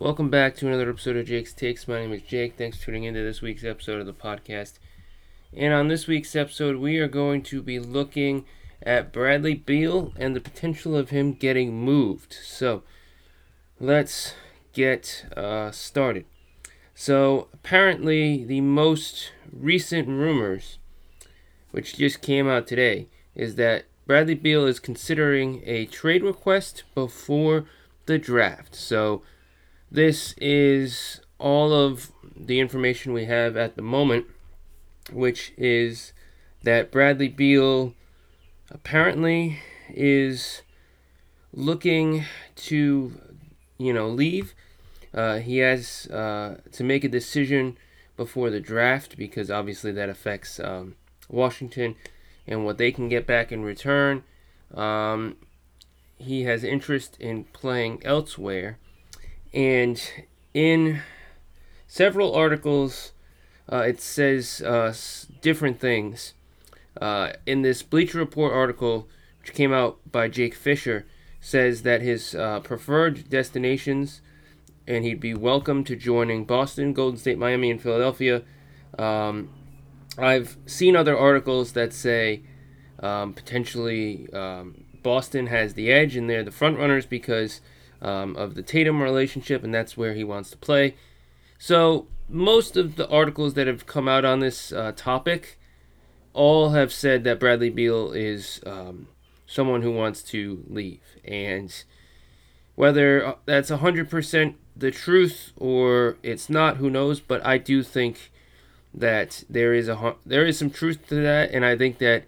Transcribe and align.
Welcome 0.00 0.30
back 0.30 0.54
to 0.56 0.68
another 0.68 0.88
episode 0.88 1.16
of 1.16 1.26
Jake's 1.26 1.52
Takes. 1.52 1.88
My 1.88 1.98
name 1.98 2.12
is 2.12 2.22
Jake. 2.22 2.56
Thanks 2.56 2.78
for 2.78 2.86
tuning 2.86 3.02
into 3.02 3.20
this 3.24 3.42
week's 3.42 3.64
episode 3.64 3.98
of 3.98 4.06
the 4.06 4.12
podcast. 4.12 4.74
And 5.52 5.74
on 5.74 5.88
this 5.88 6.06
week's 6.06 6.36
episode, 6.36 6.76
we 6.76 6.98
are 6.98 7.08
going 7.08 7.42
to 7.42 7.60
be 7.60 7.80
looking 7.80 8.44
at 8.80 9.12
Bradley 9.12 9.54
Beal 9.54 10.12
and 10.16 10.36
the 10.36 10.40
potential 10.40 10.96
of 10.96 11.10
him 11.10 11.32
getting 11.32 11.82
moved. 11.82 12.32
So 12.44 12.84
let's 13.80 14.34
get 14.72 15.26
uh, 15.36 15.72
started. 15.72 16.26
So 16.94 17.48
apparently, 17.52 18.44
the 18.44 18.60
most 18.60 19.32
recent 19.52 20.06
rumors, 20.06 20.78
which 21.72 21.96
just 21.96 22.22
came 22.22 22.48
out 22.48 22.68
today, 22.68 23.08
is 23.34 23.56
that 23.56 23.86
Bradley 24.06 24.34
Beal 24.34 24.64
is 24.64 24.78
considering 24.78 25.60
a 25.66 25.86
trade 25.86 26.22
request 26.22 26.84
before 26.94 27.64
the 28.06 28.16
draft. 28.16 28.76
So 28.76 29.22
this 29.90 30.34
is 30.38 31.20
all 31.38 31.72
of 31.72 32.12
the 32.36 32.60
information 32.60 33.12
we 33.12 33.24
have 33.24 33.56
at 33.56 33.76
the 33.76 33.82
moment, 33.82 34.26
which 35.12 35.52
is 35.56 36.12
that 36.62 36.90
Bradley 36.90 37.28
Beal 37.28 37.94
apparently 38.70 39.60
is 39.88 40.62
looking 41.52 42.24
to, 42.56 43.18
you 43.78 43.92
know, 43.92 44.08
leave. 44.08 44.54
Uh, 45.14 45.38
he 45.38 45.58
has 45.58 46.06
uh, 46.08 46.60
to 46.72 46.84
make 46.84 47.04
a 47.04 47.08
decision 47.08 47.78
before 48.16 48.50
the 48.50 48.60
draft 48.60 49.16
because 49.16 49.50
obviously 49.50 49.92
that 49.92 50.10
affects 50.10 50.60
um, 50.60 50.96
Washington 51.30 51.94
and 52.46 52.64
what 52.64 52.76
they 52.76 52.92
can 52.92 53.08
get 53.08 53.26
back 53.26 53.50
in 53.50 53.62
return. 53.62 54.22
Um, 54.74 55.36
he 56.18 56.42
has 56.44 56.62
interest 56.64 57.16
in 57.20 57.44
playing 57.44 58.02
elsewhere 58.04 58.78
and 59.52 60.00
in 60.54 61.02
several 61.86 62.34
articles, 62.34 63.12
uh, 63.70 63.78
it 63.78 64.00
says 64.00 64.62
uh, 64.62 64.94
different 65.40 65.80
things. 65.80 66.34
Uh, 67.00 67.32
in 67.46 67.62
this 67.62 67.82
Bleacher 67.82 68.18
Report 68.18 68.52
article, 68.52 69.08
which 69.40 69.54
came 69.54 69.72
out 69.72 69.98
by 70.10 70.28
Jake 70.28 70.54
Fisher, 70.54 71.06
says 71.40 71.82
that 71.82 72.02
his 72.02 72.34
uh, 72.34 72.60
preferred 72.60 73.28
destinations, 73.30 74.20
and 74.86 75.04
he'd 75.04 75.20
be 75.20 75.34
welcome 75.34 75.84
to 75.84 75.94
joining 75.94 76.44
Boston, 76.44 76.92
Golden 76.92 77.18
State, 77.18 77.38
Miami, 77.38 77.70
and 77.70 77.80
Philadelphia. 77.80 78.42
Um, 78.98 79.50
I've 80.16 80.56
seen 80.66 80.96
other 80.96 81.16
articles 81.16 81.72
that 81.72 81.92
say 81.92 82.42
um, 83.00 83.32
potentially 83.32 84.28
um, 84.32 84.84
Boston 85.02 85.46
has 85.46 85.74
the 85.74 85.92
edge 85.92 86.16
and 86.16 86.28
they're 86.28 86.42
the 86.42 86.50
front 86.50 86.78
runners 86.78 87.06
because 87.06 87.60
um, 88.00 88.36
of 88.36 88.54
the 88.54 88.62
Tatum 88.62 89.02
relationship, 89.02 89.64
and 89.64 89.74
that's 89.74 89.96
where 89.96 90.14
he 90.14 90.24
wants 90.24 90.50
to 90.50 90.56
play. 90.56 90.94
So, 91.58 92.06
most 92.28 92.76
of 92.76 92.96
the 92.96 93.08
articles 93.08 93.54
that 93.54 93.66
have 93.66 93.86
come 93.86 94.08
out 94.08 94.24
on 94.24 94.40
this 94.40 94.72
uh, 94.72 94.92
topic 94.94 95.58
all 96.34 96.70
have 96.70 96.92
said 96.92 97.24
that 97.24 97.40
Bradley 97.40 97.70
Beal 97.70 98.12
is 98.12 98.60
um, 98.66 99.08
someone 99.46 99.82
who 99.82 99.90
wants 99.90 100.22
to 100.24 100.64
leave. 100.68 101.00
And 101.24 101.74
whether 102.74 103.26
uh, 103.26 103.34
that's 103.44 103.70
100% 103.70 104.54
the 104.76 104.90
truth 104.90 105.52
or 105.56 106.16
it's 106.22 106.48
not, 106.48 106.76
who 106.76 106.90
knows, 106.90 107.18
but 107.18 107.44
I 107.44 107.58
do 107.58 107.82
think 107.82 108.30
that 108.94 109.44
there 109.50 109.74
is 109.74 109.88
a 109.88 110.14
there 110.24 110.46
is 110.46 110.58
some 110.58 110.70
truth 110.70 111.08
to 111.08 111.16
that 111.16 111.50
and 111.50 111.64
I 111.64 111.76
think 111.76 111.98
that 111.98 112.24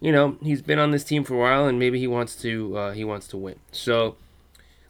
you 0.00 0.12
know, 0.12 0.36
he's 0.42 0.60
been 0.62 0.78
on 0.78 0.90
this 0.90 1.02
team 1.02 1.24
for 1.24 1.34
a 1.34 1.38
while 1.38 1.66
and 1.66 1.78
maybe 1.78 1.98
he 1.98 2.06
wants 2.06 2.36
to 2.42 2.76
uh, 2.76 2.92
he 2.92 3.04
wants 3.04 3.26
to 3.28 3.38
win. 3.38 3.56
So, 3.72 4.16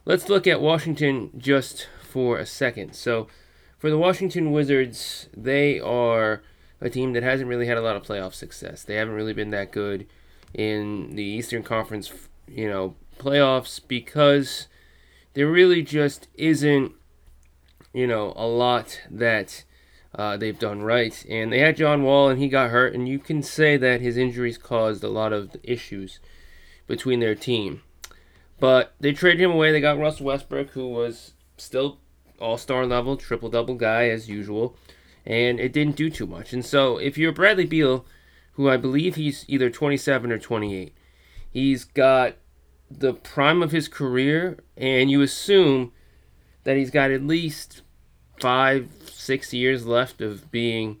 Let's 0.07 0.29
look 0.29 0.45
at 0.45 0.61
Washington 0.61 1.31
just 1.35 1.87
for 2.03 2.37
a 2.37 2.45
second. 2.45 2.93
So, 2.93 3.27
for 3.79 3.89
the 3.89 3.97
Washington 3.97 4.51
Wizards, 4.51 5.29
they 5.35 5.79
are 5.79 6.43
a 6.79 6.91
team 6.91 7.13
that 7.13 7.23
hasn't 7.23 7.49
really 7.49 7.65
had 7.65 7.77
a 7.77 7.81
lot 7.81 7.95
of 7.95 8.03
playoff 8.03 8.35
success. 8.35 8.83
They 8.83 8.95
haven't 8.95 9.15
really 9.15 9.33
been 9.33 9.49
that 9.49 9.71
good 9.71 10.05
in 10.53 11.15
the 11.15 11.23
Eastern 11.23 11.63
Conference, 11.63 12.13
you 12.47 12.69
know, 12.69 12.95
playoffs 13.17 13.81
because 13.87 14.67
there 15.33 15.47
really 15.47 15.81
just 15.81 16.27
isn't, 16.35 16.91
you 17.91 18.05
know, 18.05 18.31
a 18.35 18.45
lot 18.45 19.01
that 19.09 19.63
uh, 20.13 20.37
they've 20.37 20.59
done 20.59 20.83
right. 20.83 21.25
And 21.27 21.51
they 21.51 21.59
had 21.59 21.77
John 21.77 22.03
Wall, 22.03 22.29
and 22.29 22.39
he 22.39 22.47
got 22.47 22.69
hurt, 22.69 22.93
and 22.93 23.09
you 23.09 23.17
can 23.17 23.41
say 23.41 23.75
that 23.77 24.01
his 24.01 24.17
injuries 24.17 24.59
caused 24.59 25.03
a 25.03 25.09
lot 25.09 25.33
of 25.33 25.55
issues 25.63 26.19
between 26.85 27.21
their 27.21 27.33
team. 27.33 27.81
But 28.59 28.93
they 28.99 29.11
traded 29.11 29.41
him 29.41 29.51
away. 29.51 29.71
They 29.71 29.81
got 29.81 29.97
Russell 29.97 30.27
Westbrook, 30.27 30.69
who 30.71 30.89
was 30.89 31.33
still 31.57 31.99
all 32.39 32.57
star 32.57 32.85
level, 32.85 33.17
triple 33.17 33.49
double 33.49 33.75
guy 33.75 34.09
as 34.09 34.29
usual. 34.29 34.77
And 35.25 35.59
it 35.59 35.73
didn't 35.73 35.95
do 35.95 36.09
too 36.09 36.27
much. 36.27 36.53
And 36.53 36.65
so 36.65 36.97
if 36.97 37.17
you're 37.17 37.31
Bradley 37.31 37.65
Beal, 37.65 38.05
who 38.53 38.69
I 38.69 38.77
believe 38.77 39.15
he's 39.15 39.43
either 39.47 39.69
27 39.69 40.31
or 40.31 40.37
28, 40.37 40.95
he's 41.51 41.83
got 41.83 42.35
the 42.89 43.13
prime 43.13 43.63
of 43.63 43.71
his 43.71 43.87
career, 43.87 44.59
and 44.77 45.09
you 45.09 45.21
assume 45.21 45.91
that 46.63 46.77
he's 46.77 46.91
got 46.91 47.11
at 47.11 47.25
least 47.25 47.81
five, 48.39 48.89
six 49.11 49.53
years 49.53 49.85
left 49.85 50.21
of 50.21 50.51
being 50.51 50.97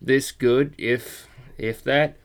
this 0.00 0.32
good, 0.32 0.74
if 0.78 1.28
if 1.58 1.82
that 1.84 2.16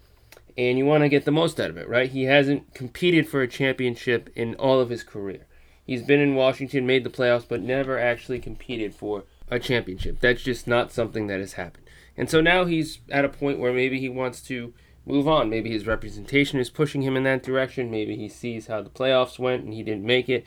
and 0.57 0.78
you 0.78 0.85
want 0.85 1.03
to 1.03 1.09
get 1.09 1.25
the 1.25 1.31
most 1.31 1.59
out 1.59 1.69
of 1.69 1.78
it, 1.78 1.88
right? 1.88 2.09
He 2.09 2.23
hasn't 2.23 2.73
competed 2.73 3.28
for 3.28 3.41
a 3.41 3.47
championship 3.47 4.29
in 4.35 4.56
all 4.56 4.79
of 4.79 4.89
his 4.89 5.03
career. 5.03 5.45
He's 5.85 6.03
been 6.03 6.19
in 6.19 6.35
Washington, 6.35 6.85
made 6.85 7.03
the 7.03 7.09
playoffs, 7.09 7.47
but 7.47 7.62
never 7.62 8.00
actually 8.00 8.39
competed 8.39 8.94
for 8.94 9.23
a 9.50 9.59
championship. 9.59 10.19
That's 10.19 10.41
just 10.41 10.67
not 10.67 10.91
something 10.91 11.28
that 11.28 11.40
has 11.40 11.53
happened. 11.53 11.85
And 12.16 12.29
so 12.29 12.41
now 12.41 12.66
he's 12.66 13.00
at 13.09 13.25
a 13.25 13.29
point 13.29 13.59
where 13.59 13.73
maybe 13.73 14.00
he 14.00 14.09
wants 14.09 14.41
to 14.44 14.73
move 15.06 15.28
on. 15.28 15.50
Maybe 15.50 15.72
his 15.72 15.88
representation 15.88 16.59
is 16.59 16.69
pushing 16.69 17.01
him 17.01 17.17
in 17.17 17.23
that 17.23 17.44
direction. 17.44 17.91
Maybe 17.91 18.16
he 18.16 18.29
sees 18.29 18.67
how 18.67 18.81
the 18.81 18.90
playoffs 18.90 19.40
went 19.40 19.63
and 19.63 19.73
he 19.73 19.84
didn't 19.84 20.06
make 20.06 20.29
it. 20.29 20.45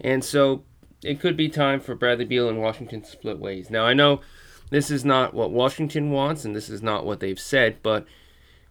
And 0.00 0.24
so 0.24 0.64
it 1.02 1.20
could 1.20 1.36
be 1.36 1.48
time 1.48 1.80
for 1.80 1.94
Bradley 1.94 2.24
Beal 2.24 2.48
and 2.48 2.60
Washington 2.60 3.02
to 3.02 3.10
split 3.10 3.38
ways. 3.38 3.70
Now, 3.70 3.84
I 3.84 3.92
know 3.92 4.20
this 4.70 4.90
is 4.90 5.04
not 5.04 5.34
what 5.34 5.50
Washington 5.50 6.10
wants 6.10 6.44
and 6.44 6.56
this 6.56 6.68
is 6.68 6.82
not 6.82 7.04
what 7.04 7.20
they've 7.20 7.38
said, 7.38 7.76
but 7.82 8.06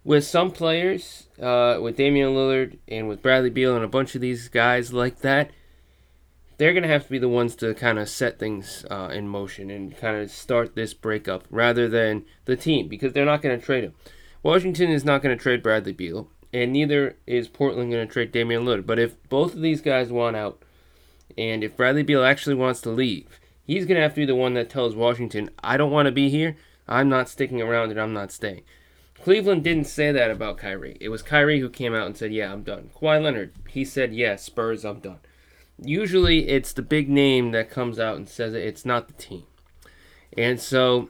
with 0.03 0.23
some 0.23 0.51
players, 0.51 1.27
uh, 1.41 1.77
with 1.81 1.97
Damian 1.97 2.29
Lillard 2.29 2.77
and 2.87 3.07
with 3.07 3.21
Bradley 3.21 3.49
Beal 3.49 3.75
and 3.75 3.85
a 3.85 3.89
bunch 3.89 4.15
of 4.15 4.21
these 4.21 4.47
guys 4.47 4.93
like 4.93 5.19
that, 5.19 5.51
they're 6.57 6.73
going 6.73 6.83
to 6.83 6.89
have 6.89 7.05
to 7.05 7.11
be 7.11 7.17
the 7.17 7.29
ones 7.29 7.55
to 7.55 7.73
kind 7.73 7.97
of 7.97 8.07
set 8.07 8.37
things 8.37 8.85
uh, 8.91 9.09
in 9.11 9.27
motion 9.27 9.71
and 9.71 9.97
kind 9.97 10.17
of 10.17 10.29
start 10.29 10.75
this 10.75 10.93
breakup 10.93 11.43
rather 11.49 11.87
than 11.89 12.23
the 12.45 12.55
team 12.55 12.87
because 12.87 13.13
they're 13.13 13.25
not 13.25 13.41
going 13.41 13.59
to 13.59 13.65
trade 13.65 13.83
him. 13.83 13.93
Washington 14.43 14.89
is 14.89 15.05
not 15.05 15.21
going 15.21 15.35
to 15.35 15.41
trade 15.41 15.63
Bradley 15.63 15.91
Beal, 15.91 16.29
and 16.53 16.73
neither 16.73 17.15
is 17.27 17.47
Portland 17.47 17.91
going 17.91 18.07
to 18.07 18.11
trade 18.11 18.31
Damian 18.31 18.63
Lillard. 18.63 18.85
But 18.85 18.99
if 18.99 19.21
both 19.29 19.53
of 19.53 19.61
these 19.61 19.81
guys 19.81 20.11
want 20.11 20.35
out, 20.35 20.61
and 21.37 21.63
if 21.63 21.77
Bradley 21.77 22.03
Beal 22.03 22.23
actually 22.23 22.55
wants 22.55 22.81
to 22.81 22.89
leave, 22.89 23.39
he's 23.63 23.85
going 23.85 23.95
to 23.97 24.01
have 24.01 24.13
to 24.13 24.21
be 24.21 24.25
the 24.25 24.35
one 24.35 24.55
that 24.55 24.69
tells 24.69 24.95
Washington, 24.95 25.49
I 25.63 25.77
don't 25.77 25.91
want 25.91 26.07
to 26.07 26.11
be 26.11 26.29
here. 26.29 26.57
I'm 26.87 27.09
not 27.09 27.29
sticking 27.29 27.61
around 27.61 27.91
and 27.91 27.99
I'm 27.99 28.13
not 28.13 28.31
staying. 28.31 28.63
Cleveland 29.21 29.63
didn't 29.63 29.85
say 29.85 30.11
that 30.11 30.31
about 30.31 30.57
Kyrie. 30.57 30.97
It 30.99 31.09
was 31.09 31.21
Kyrie 31.21 31.59
who 31.59 31.69
came 31.69 31.93
out 31.93 32.07
and 32.07 32.17
said, 32.17 32.33
"Yeah, 32.33 32.51
I'm 32.51 32.63
done." 32.63 32.89
Kawhi 32.95 33.21
Leonard, 33.21 33.53
he 33.69 33.85
said, 33.85 34.13
"Yeah, 34.13 34.35
Spurs, 34.35 34.83
I'm 34.83 34.99
done." 34.99 35.19
Usually, 35.79 36.49
it's 36.49 36.73
the 36.73 36.81
big 36.81 37.09
name 37.09 37.51
that 37.51 37.69
comes 37.69 37.99
out 37.99 38.17
and 38.17 38.27
says 38.27 38.53
it. 38.53 38.63
It's 38.63 38.85
not 38.85 39.07
the 39.07 39.13
team, 39.13 39.43
and 40.37 40.59
so, 40.59 41.09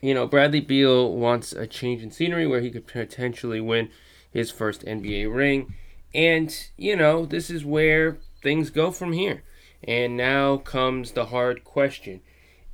you 0.00 0.14
know, 0.14 0.26
Bradley 0.26 0.60
Beal 0.60 1.12
wants 1.12 1.52
a 1.52 1.66
change 1.66 2.02
in 2.02 2.10
scenery 2.10 2.46
where 2.46 2.60
he 2.60 2.70
could 2.70 2.86
potentially 2.86 3.60
win 3.60 3.90
his 4.30 4.50
first 4.50 4.84
NBA 4.84 5.26
ring, 5.26 5.74
and 6.14 6.68
you 6.76 6.96
know, 6.96 7.26
this 7.26 7.50
is 7.50 7.64
where 7.64 8.18
things 8.42 8.70
go 8.70 8.90
from 8.90 9.12
here. 9.12 9.42
And 9.86 10.16
now 10.16 10.56
comes 10.56 11.12
the 11.12 11.26
hard 11.26 11.64
question: 11.64 12.20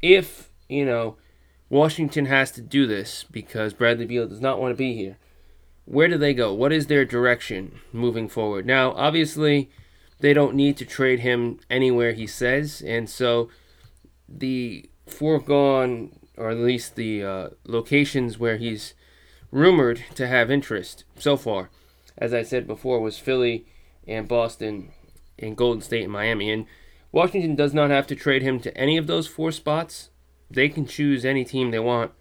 if 0.02 0.50
you 0.68 0.84
know 0.84 1.16
Washington 1.70 2.26
has 2.26 2.50
to 2.50 2.60
do 2.60 2.86
this 2.86 3.24
because 3.30 3.72
Bradley 3.72 4.04
Beal 4.04 4.26
does 4.26 4.40
not 4.40 4.60
want 4.60 4.72
to 4.72 4.76
be 4.76 4.94
here. 4.94 5.16
Where 5.84 6.08
do 6.08 6.18
they 6.18 6.34
go? 6.34 6.52
What 6.52 6.72
is 6.72 6.88
their 6.88 7.04
direction 7.04 7.80
moving 7.92 8.28
forward? 8.28 8.66
Now, 8.66 8.92
obviously, 8.92 9.70
they 10.18 10.34
don't 10.34 10.56
need 10.56 10.76
to 10.78 10.84
trade 10.84 11.20
him 11.20 11.60
anywhere 11.70 12.12
he 12.12 12.26
says, 12.26 12.82
and 12.84 13.08
so 13.08 13.48
the 14.28 14.90
foregone, 15.06 16.18
or 16.36 16.50
at 16.50 16.58
least 16.58 16.96
the 16.96 17.24
uh, 17.24 17.48
locations 17.66 18.38
where 18.38 18.56
he's 18.56 18.94
rumored 19.50 20.04
to 20.16 20.26
have 20.26 20.50
interest 20.50 21.04
so 21.18 21.36
far, 21.36 21.70
as 22.18 22.34
I 22.34 22.42
said 22.42 22.66
before, 22.66 23.00
was 23.00 23.18
Philly 23.18 23.66
and 24.06 24.28
Boston 24.28 24.90
and 25.38 25.56
Golden 25.56 25.82
State 25.82 26.04
and 26.04 26.12
Miami. 26.12 26.50
And 26.50 26.66
Washington 27.12 27.56
does 27.56 27.72
not 27.72 27.90
have 27.90 28.06
to 28.08 28.14
trade 28.14 28.42
him 28.42 28.60
to 28.60 28.76
any 28.76 28.96
of 28.96 29.06
those 29.06 29.26
four 29.26 29.50
spots 29.52 30.09
they 30.50 30.68
can 30.68 30.86
choose 30.86 31.24
any 31.24 31.44
team 31.44 31.70
they 31.70 31.78
want, 31.78 32.12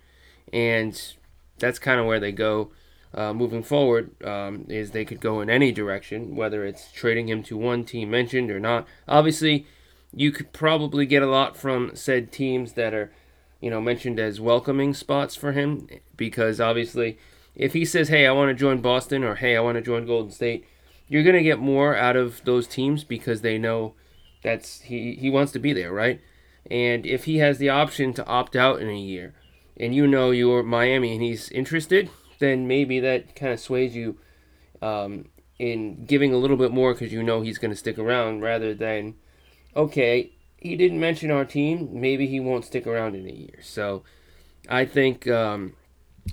and 0.53 1.13
that's 1.57 1.79
kind 1.79 1.99
of 1.99 2.05
where 2.05 2.19
they 2.19 2.31
go. 2.31 2.71
Uh, 3.11 3.33
moving 3.33 3.63
forward, 3.63 4.11
um, 4.23 4.65
is 4.69 4.91
they 4.91 5.03
could 5.03 5.19
go 5.19 5.41
in 5.41 5.49
any 5.49 5.71
direction, 5.71 6.35
whether 6.35 6.63
it's 6.63 6.91
trading 6.91 7.27
him 7.27 7.41
to 7.41 7.57
one 7.57 7.83
team 7.83 8.11
mentioned 8.11 8.51
or 8.51 8.59
not. 8.59 8.87
Obviously, 9.07 9.65
you 10.13 10.31
could 10.31 10.53
probably 10.53 11.07
get 11.07 11.23
a 11.23 11.27
lot 11.27 11.57
from 11.57 11.95
said 11.95 12.31
teams 12.31 12.73
that 12.73 12.93
are, 12.93 13.11
you 13.59 13.71
know, 13.71 13.81
mentioned 13.81 14.19
as 14.19 14.39
welcoming 14.39 14.93
spots 14.93 15.35
for 15.35 15.53
him 15.53 15.87
because 16.15 16.61
obviously 16.61 17.17
if 17.55 17.73
he 17.73 17.85
says, 17.85 18.09
"Hey, 18.09 18.25
I 18.25 18.31
want 18.31 18.49
to 18.49 18.59
join 18.59 18.81
Boston" 18.81 19.23
or 19.23 19.35
"Hey, 19.35 19.55
I 19.55 19.59
want 19.59 19.75
to 19.75 19.81
join 19.81 20.05
Golden 20.05 20.31
State," 20.31 20.65
you're 21.07 21.23
to 21.23 21.43
get 21.43 21.59
more 21.59 21.95
out 21.95 22.15
of 22.15 22.43
those 22.45 22.67
teams 22.67 23.03
because 23.03 23.41
they 23.41 23.57
know 23.57 23.93
that's 24.43 24.81
he 24.81 25.15
he 25.15 25.29
wants 25.29 25.51
to 25.51 25.59
be 25.59 25.73
there, 25.73 25.91
right? 25.91 26.21
And 26.69 27.05
if 27.05 27.25
he 27.25 27.37
has 27.37 27.57
the 27.57 27.69
option 27.69 28.13
to 28.13 28.25
opt 28.25 28.55
out 28.55 28.81
in 28.81 28.89
a 28.89 28.97
year 28.97 29.33
and 29.77 29.95
you 29.95 30.05
know 30.07 30.31
you're 30.31 30.63
Miami 30.63 31.13
and 31.13 31.23
he's 31.23 31.49
interested, 31.49 32.09
then 32.39 32.67
maybe 32.67 32.99
that 32.99 33.35
kind 33.35 33.53
of 33.53 33.59
sways 33.59 33.95
you 33.95 34.17
um, 34.81 35.25
in 35.57 36.05
giving 36.05 36.33
a 36.33 36.37
little 36.37 36.57
bit 36.57 36.71
more 36.71 36.93
because 36.93 37.11
you 37.11 37.23
know 37.23 37.41
he's 37.41 37.57
going 37.57 37.71
to 37.71 37.77
stick 37.77 37.97
around 37.97 38.41
rather 38.41 38.73
than, 38.73 39.15
okay, 39.75 40.31
he 40.57 40.75
didn't 40.75 40.99
mention 40.99 41.31
our 41.31 41.45
team, 41.45 41.89
maybe 41.91 42.27
he 42.27 42.39
won't 42.39 42.65
stick 42.65 42.85
around 42.85 43.15
in 43.15 43.27
a 43.27 43.33
year. 43.33 43.59
So 43.61 44.03
I 44.67 44.85
think, 44.85 45.27
um, 45.27 45.73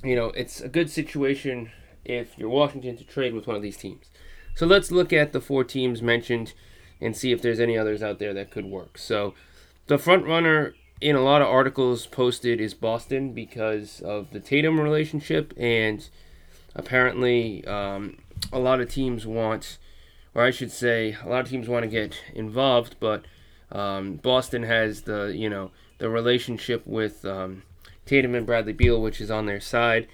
you 0.03 0.17
know, 0.17 0.27
it's 0.27 0.61
a 0.61 0.69
good 0.69 0.91
situation 0.91 1.71
if 2.05 2.37
you're 2.37 2.49
Washington 2.49 2.97
to 2.97 3.05
trade 3.05 3.35
with 3.35 3.47
one 3.47 3.57
of 3.57 3.63
these 3.63 3.77
teams. 3.77 4.11
So 4.55 4.67
let's 4.67 4.91
look 4.91 5.13
at 5.13 5.33
the 5.33 5.41
four 5.41 5.65
teams 5.65 6.03
mentioned 6.03 6.55
and 7.01 7.17
see 7.17 7.33
if 7.33 7.43
there's 7.43 7.61
any 7.61 7.77
others 7.77 8.03
out 8.03 8.19
there 8.19 8.33
that 8.35 8.51
could 8.51 8.65
work. 8.65 8.97
So 8.97 9.35
the 9.87 9.99
front 9.99 10.27
runner 10.27 10.75
in 11.01 11.15
a 11.15 11.23
lot 11.23 11.43
of 11.43 11.49
articles 11.49 12.07
posted 12.07 12.61
is 12.61 12.75
Boston 12.75 13.33
because 13.33 14.01
of 14.01 14.31
the 14.31 14.41
Tatum 14.41 14.81
relationship, 14.81 15.53
and 15.57 16.09
apparently 16.75 17.65
um, 17.67 18.19
a 18.53 18.59
lot 18.59 18.81
of 18.81 18.91
teams 18.91 19.27
want, 19.27 19.79
or 20.35 20.43
I 20.43 20.51
should 20.51 20.73
say, 20.73 21.17
a 21.23 21.29
lot 21.29 21.41
of 21.41 21.49
teams 21.49 21.69
want 21.69 21.85
to 21.85 21.91
get 21.91 22.19
involved, 22.35 22.97
but 22.99 23.25
um, 23.71 24.15
Boston 24.17 24.63
has 24.63 25.03
the 25.03 25.35
you 25.37 25.51
know 25.51 25.71
the 25.99 26.09
relationship 26.09 26.87
with 26.87 27.25
um, 27.25 27.63
Tatum 28.07 28.35
and 28.35 28.47
Bradley 28.47 28.73
Beal, 28.73 29.01
which 29.01 29.21
is 29.21 29.31
on 29.31 29.47
their 29.47 29.61
side, 29.61 30.09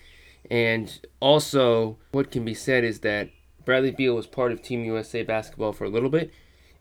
and 0.50 1.00
also 1.20 1.96
what 2.10 2.30
can 2.30 2.44
be 2.44 2.54
said 2.54 2.84
is 2.84 3.00
that 3.00 3.30
Bradley 3.64 3.92
Beal 3.92 4.14
was 4.14 4.26
part 4.26 4.52
of 4.52 4.62
Team 4.62 4.84
USA 4.84 5.22
basketball 5.22 5.72
for 5.72 5.84
a 5.84 5.90
little 5.90 6.10
bit, 6.10 6.32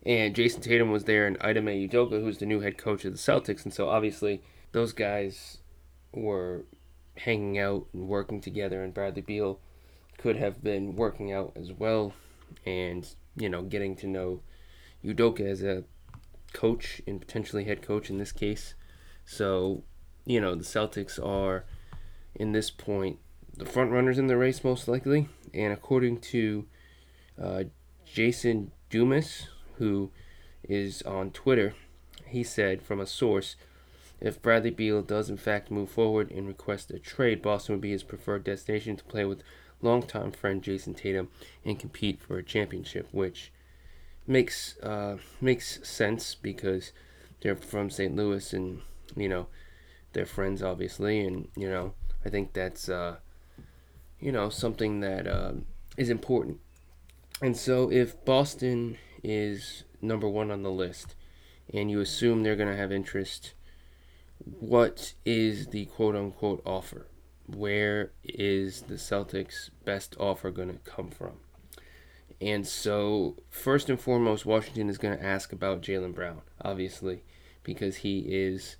and 0.04 0.34
Jayson 0.34 0.62
Tatum 0.62 0.90
was 0.90 1.04
there, 1.04 1.26
and 1.26 1.36
Ime 1.40 1.66
Udoka, 1.66 2.20
who's 2.20 2.38
the 2.38 2.46
new 2.46 2.60
head 2.60 2.78
coach 2.78 3.04
of 3.04 3.12
the 3.12 3.18
Celtics, 3.18 3.64
and 3.64 3.72
so 3.72 3.88
obviously 3.88 4.42
those 4.72 4.92
guys 4.92 5.58
were 6.12 6.64
hanging 7.18 7.58
out 7.58 7.86
and 7.92 8.08
working 8.08 8.40
together, 8.40 8.82
and 8.82 8.94
Bradley 8.94 9.22
Beal 9.22 9.60
could 10.18 10.36
have 10.36 10.62
been 10.62 10.96
working 10.96 11.32
out 11.32 11.52
as 11.56 11.72
well, 11.72 12.12
and 12.66 13.08
you 13.36 13.48
know 13.48 13.62
getting 13.62 13.96
to 13.96 14.06
know 14.06 14.40
Udoka 15.04 15.40
as 15.40 15.62
a 15.62 15.84
coach 16.52 17.00
and 17.06 17.20
potentially 17.20 17.64
head 17.64 17.82
coach 17.82 18.10
in 18.10 18.18
this 18.18 18.32
case. 18.32 18.74
So 19.24 19.84
you 20.24 20.40
know 20.40 20.54
the 20.54 20.64
Celtics 20.64 21.24
are 21.24 21.64
in 22.34 22.52
this 22.52 22.70
point 22.70 23.18
the 23.56 23.66
front 23.66 23.90
runners 23.90 24.18
in 24.18 24.26
the 24.26 24.36
race 24.36 24.64
most 24.64 24.88
likely, 24.88 25.28
and 25.52 25.72
according 25.72 26.20
to 26.20 26.66
uh, 27.40 27.64
Jason 28.04 28.72
Dumas, 28.90 29.48
who 29.78 30.10
is 30.68 31.02
on 31.02 31.30
Twitter, 31.30 31.74
he 32.26 32.42
said 32.42 32.82
from 32.82 33.00
a 33.00 33.06
source, 33.06 33.56
if 34.20 34.40
Bradley 34.40 34.70
Beal 34.70 35.02
does 35.02 35.28
in 35.28 35.36
fact 35.36 35.70
move 35.70 35.90
forward 35.90 36.30
and 36.30 36.46
request 36.46 36.90
a 36.90 36.98
trade, 36.98 37.42
Boston 37.42 37.74
would 37.74 37.82
be 37.82 37.90
his 37.90 38.04
preferred 38.04 38.44
destination 38.44 38.96
to 38.96 39.04
play 39.04 39.24
with 39.24 39.42
longtime 39.80 40.30
friend 40.30 40.62
Jayson 40.62 40.94
Tatum 40.94 41.28
and 41.64 41.78
compete 41.78 42.20
for 42.20 42.38
a 42.38 42.42
championship, 42.42 43.08
which 43.10 43.52
makes 44.26 44.78
uh, 44.78 45.18
makes 45.40 45.80
sense 45.88 46.36
because 46.36 46.92
they're 47.40 47.56
from 47.56 47.90
St. 47.90 48.14
Louis 48.14 48.52
and 48.52 48.80
you 49.16 49.28
know 49.28 49.48
they're 50.12 50.26
friends 50.26 50.62
obviously, 50.62 51.20
and 51.20 51.48
you 51.56 51.68
know 51.68 51.94
I 52.24 52.28
think 52.28 52.52
that's 52.52 52.88
uh, 52.88 53.16
you 54.20 54.30
know 54.32 54.48
something 54.48 55.00
that 55.00 55.26
uh, 55.26 55.52
is 55.96 56.08
important. 56.08 56.60
And 57.40 57.56
so 57.56 57.90
if 57.90 58.24
Boston 58.24 58.98
is 59.22 59.84
number 60.00 60.28
one 60.28 60.50
on 60.50 60.62
the 60.62 60.70
list, 60.70 61.14
and 61.72 61.90
you 61.90 62.00
assume 62.00 62.42
they're 62.42 62.56
going 62.56 62.68
to 62.68 62.76
have 62.76 62.92
interest, 62.92 63.54
what 64.38 65.14
is 65.24 65.68
the 65.68 65.86
quote 65.86 66.16
unquote 66.16 66.62
offer? 66.66 67.06
Where 67.46 68.12
is 68.24 68.82
the 68.82 68.94
Celtics' 68.94 69.70
best 69.84 70.16
offer 70.18 70.50
going 70.50 70.68
to 70.68 70.90
come 70.90 71.10
from? 71.10 71.40
And 72.40 72.66
so, 72.66 73.36
first 73.50 73.88
and 73.88 74.00
foremost, 74.00 74.44
Washington 74.44 74.88
is 74.88 74.98
going 74.98 75.16
to 75.16 75.24
ask 75.24 75.52
about 75.52 75.80
Jaylen 75.80 76.14
Brown, 76.14 76.42
obviously, 76.60 77.22
because 77.62 77.98
he 77.98 78.20
is 78.20 78.76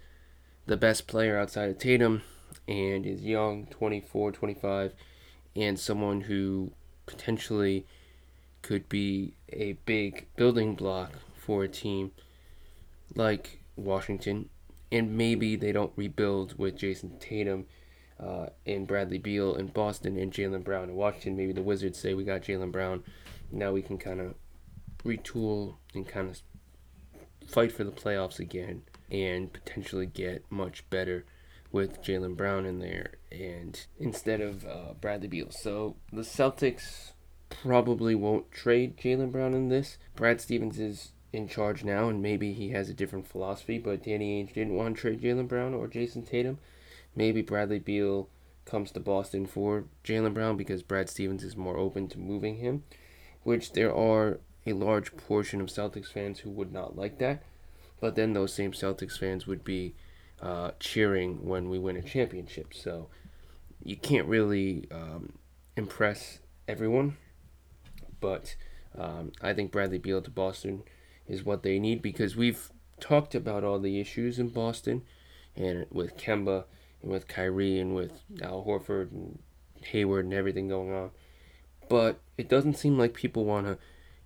the 0.66 0.76
best 0.76 1.06
player 1.06 1.38
outside 1.38 1.70
of 1.70 1.78
Tatum 1.78 2.22
and 2.66 3.06
is 3.06 3.22
young, 3.22 3.66
24, 3.66 4.32
25, 4.32 4.94
and 5.54 5.78
someone 5.78 6.22
who 6.22 6.72
potentially 7.06 7.86
could 8.62 8.88
be 8.88 9.34
a 9.50 9.72
big 9.84 10.26
building 10.36 10.74
block 10.74 11.12
for 11.36 11.64
a 11.64 11.68
team 11.68 12.12
like 13.14 13.60
Washington. 13.76 14.48
And 14.90 15.16
maybe 15.16 15.56
they 15.56 15.72
don't 15.72 15.92
rebuild 15.96 16.58
with 16.58 16.76
Jayson 16.76 17.18
Tatum 17.18 17.66
uh, 18.20 18.46
and 18.66 18.86
Bradley 18.86 19.18
Beal 19.18 19.54
in 19.54 19.66
Boston 19.68 20.18
and 20.18 20.32
Jaylen 20.32 20.64
Brown 20.64 20.90
in 20.90 20.94
Washington. 20.94 21.36
Maybe 21.36 21.52
the 21.52 21.62
Wizards 21.62 21.98
say 21.98 22.14
we 22.14 22.24
got 22.24 22.42
Jaylen 22.42 22.70
Brown. 22.70 23.02
Now 23.50 23.72
we 23.72 23.82
can 23.82 23.98
kind 23.98 24.20
of 24.20 24.34
retool 25.04 25.76
and 25.94 26.06
kind 26.06 26.30
of 26.30 26.40
fight 27.48 27.72
for 27.72 27.84
the 27.84 27.90
playoffs 27.90 28.38
again 28.38 28.82
and 29.10 29.52
potentially 29.52 30.06
get 30.06 30.44
much 30.50 30.88
better 30.90 31.24
with 31.72 32.02
Jaylen 32.02 32.36
Brown 32.36 32.66
in 32.66 32.78
there 32.78 33.14
and 33.30 33.86
instead 33.98 34.40
of 34.40 34.64
uh, 34.66 34.92
Bradley 35.00 35.28
Beal. 35.28 35.50
So 35.50 35.96
the 36.12 36.22
Celtics 36.22 37.12
probably 37.62 38.14
won't 38.14 38.50
trade 38.50 38.96
Jaylen 38.96 39.30
Brown 39.30 39.54
in 39.54 39.68
this. 39.68 39.98
Brad 40.16 40.40
Stevens 40.40 40.78
is 40.78 41.12
in 41.32 41.48
charge 41.48 41.84
now, 41.84 42.08
and 42.08 42.22
maybe 42.22 42.52
he 42.52 42.70
has 42.70 42.88
a 42.88 42.94
different 42.94 43.26
philosophy, 43.26 43.78
but 43.78 44.02
Danny 44.02 44.42
Ainge 44.42 44.54
didn't 44.54 44.74
want 44.74 44.96
to 44.96 45.00
trade 45.00 45.22
Jaylen 45.22 45.48
Brown 45.48 45.74
or 45.74 45.88
Jayson 45.88 46.26
Tatum. 46.26 46.58
Maybe 47.14 47.42
Bradley 47.42 47.78
Beal 47.78 48.28
comes 48.64 48.90
to 48.92 49.00
Boston 49.00 49.46
for 49.46 49.84
Jaylen 50.04 50.34
Brown 50.34 50.56
because 50.56 50.82
Brad 50.82 51.08
Stevens 51.08 51.44
is 51.44 51.56
more 51.56 51.76
open 51.76 52.08
to 52.08 52.18
moving 52.18 52.56
him, 52.56 52.84
which 53.42 53.72
there 53.72 53.94
are 53.94 54.40
a 54.66 54.72
large 54.72 55.16
portion 55.16 55.60
of 55.60 55.68
Celtics 55.68 56.12
fans 56.12 56.40
who 56.40 56.50
would 56.50 56.72
not 56.72 56.96
like 56.96 57.18
that. 57.18 57.42
But 58.00 58.14
then 58.14 58.32
those 58.32 58.52
same 58.52 58.72
Celtics 58.72 59.18
fans 59.18 59.46
would 59.46 59.64
be 59.64 59.94
uh, 60.40 60.72
cheering 60.80 61.44
when 61.46 61.68
we 61.68 61.78
win 61.78 61.96
a 61.96 62.02
championship. 62.02 62.74
So 62.74 63.08
you 63.82 63.96
can't 63.96 64.26
really 64.26 64.86
um, 64.90 65.34
impress 65.76 66.38
everyone 66.68 67.16
but 68.22 68.56
um, 68.96 69.32
I 69.42 69.52
think 69.52 69.70
Bradley 69.70 69.98
Beal 69.98 70.22
to 70.22 70.30
Boston 70.30 70.84
is 71.28 71.44
what 71.44 71.62
they 71.62 71.78
need 71.78 72.00
because 72.00 72.36
we've 72.36 72.70
talked 73.00 73.34
about 73.34 73.64
all 73.64 73.78
the 73.78 74.00
issues 74.00 74.38
in 74.38 74.48
Boston 74.48 75.02
and 75.54 75.86
with 75.90 76.16
Kemba 76.16 76.64
and 77.02 77.10
with 77.10 77.28
Kyrie 77.28 77.78
and 77.78 77.94
with 77.94 78.22
Al 78.40 78.64
Horford 78.64 79.10
and 79.10 79.38
Hayward 79.82 80.24
and 80.24 80.34
everything 80.34 80.68
going 80.68 80.92
on. 80.92 81.10
But 81.88 82.20
it 82.38 82.48
doesn't 82.48 82.78
seem 82.78 82.96
like 82.96 83.12
people 83.12 83.44
want 83.44 83.66
to 83.66 83.78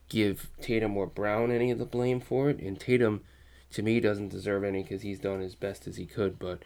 give 0.08 0.50
Tatum 0.60 0.96
or 0.96 1.06
Brown 1.06 1.50
any 1.50 1.70
of 1.70 1.78
the 1.78 1.86
blame 1.86 2.20
for 2.20 2.50
it. 2.50 2.60
And 2.60 2.78
Tatum, 2.78 3.22
to 3.72 3.82
me, 3.82 3.98
doesn't 3.98 4.28
deserve 4.28 4.62
any 4.62 4.82
because 4.82 5.02
he's 5.02 5.18
done 5.18 5.40
as 5.40 5.54
best 5.54 5.86
as 5.86 5.96
he 5.96 6.06
could. 6.06 6.38
But 6.38 6.60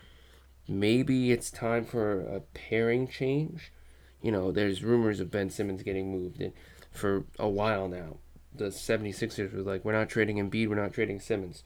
maybe 0.68 1.32
it's 1.32 1.50
time 1.50 1.84
for 1.84 2.20
a 2.20 2.40
pairing 2.40 3.08
change. 3.08 3.72
You 4.20 4.32
know, 4.32 4.52
there's 4.52 4.84
rumors 4.84 5.20
of 5.20 5.30
Ben 5.30 5.48
Simmons 5.48 5.82
getting 5.82 6.12
moved. 6.12 6.40
And 6.40 6.52
for 6.90 7.24
a 7.38 7.48
while 7.48 7.88
now. 7.88 8.18
The 8.54 8.66
76ers 8.66 9.54
were 9.54 9.62
like, 9.62 9.84
we're 9.84 9.92
not 9.92 10.08
trading 10.08 10.36
Embiid, 10.36 10.68
we're 10.68 10.74
not 10.74 10.92
trading 10.92 11.20
Simmons. 11.20 11.62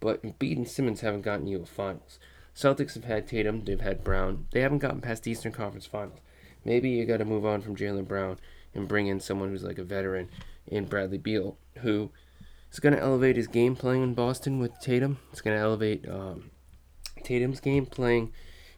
But 0.00 0.22
Embiid 0.22 0.56
and 0.56 0.68
Simmons 0.68 1.00
haven't 1.02 1.22
gotten 1.22 1.46
you 1.46 1.62
a 1.62 1.66
finals. 1.66 2.18
Celtics 2.54 2.94
have 2.94 3.04
had 3.04 3.26
Tatum, 3.26 3.64
they've 3.64 3.80
had 3.80 4.04
Brown. 4.04 4.46
They 4.52 4.60
haven't 4.60 4.78
gotten 4.78 5.00
past 5.00 5.22
the 5.22 5.30
Eastern 5.30 5.52
Conference 5.52 5.86
Finals. 5.86 6.20
Maybe 6.64 6.90
you 6.90 7.06
got 7.06 7.18
to 7.18 7.24
move 7.24 7.46
on 7.46 7.60
from 7.60 7.76
Jaylen 7.76 8.06
Brown 8.06 8.38
and 8.74 8.88
bring 8.88 9.06
in 9.06 9.20
someone 9.20 9.50
who's 9.50 9.64
like 9.64 9.78
a 9.78 9.84
veteran 9.84 10.28
in 10.66 10.84
Bradley 10.84 11.18
Beal, 11.18 11.56
who 11.78 12.10
is 12.70 12.80
going 12.80 12.94
to 12.94 13.00
elevate 13.00 13.36
his 13.36 13.46
game 13.46 13.74
playing 13.74 14.02
in 14.02 14.14
Boston 14.14 14.58
with 14.58 14.78
Tatum. 14.80 15.18
It's 15.32 15.40
going 15.40 15.56
to 15.56 15.62
elevate 15.62 16.08
um, 16.08 16.50
Tatum's 17.22 17.60
game 17.60 17.86
playing 17.86 18.32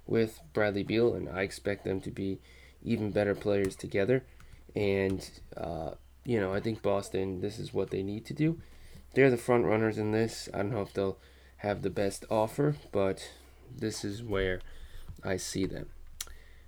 with 0.07 0.41
Bradley 0.53 0.83
Beal, 0.83 1.15
and 1.15 1.29
I 1.29 1.43
expect 1.43 1.85
them 1.85 2.01
to 2.03 2.11
be 2.11 2.41
even 2.83 3.11
better 3.11 3.35
players 3.35 3.77
together. 3.77 4.25
And, 4.75 5.29
uh, 5.57 5.93
you 6.25 6.41
know, 6.41 6.53
I 6.53 6.61
think 6.61 6.83
Boston, 6.83 7.41
this 7.41 7.59
is 7.59 7.73
what 7.73 7.91
they 7.91 8.03
need 8.03 8.25
to 8.27 8.35
do. 8.35 8.59
They're 9.15 9.31
the 9.31 9.37
front 9.37 9.65
runners 9.65 9.99
in 9.99 10.13
this. 10.13 10.49
I 10.53 10.59
don't 10.59 10.73
know 10.73 10.83
if 10.83 10.93
they'll 10.93 11.19
have 11.59 11.83
the 11.83 11.91
best 11.91 12.25
offer, 12.31 12.77
but 12.93 13.31
this 13.75 14.05
is 14.05 14.23
where 14.23 14.61
I 15.23 15.37
see 15.37 15.67
them. 15.67 15.87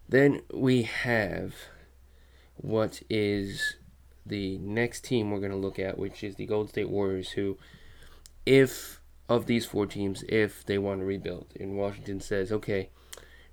Then 0.09 0.43
we 0.53 0.83
have 0.83 1.55
what 2.57 3.03
is 3.11 3.77
the 4.25 4.59
next 4.59 5.05
team 5.05 5.31
we're 5.31 5.41
going 5.41 5.51
to 5.51 5.57
look 5.57 5.79
at, 5.79 5.99
which 5.99 6.23
is 6.23 6.37
the 6.37 6.47
Golden 6.47 6.69
State 6.69 6.89
Warriors, 6.89 7.31
who, 7.31 7.59
if 8.45 9.01
of 9.29 9.47
these 9.47 9.67
four 9.67 9.87
teams 9.87 10.25
if 10.29 10.65
they 10.65 10.79
want 10.79 11.01
to 11.01 11.07
rebuild. 11.07 11.47
And 11.59 11.77
Washington 11.77 12.21
says, 12.21 12.53
okay, 12.53 12.91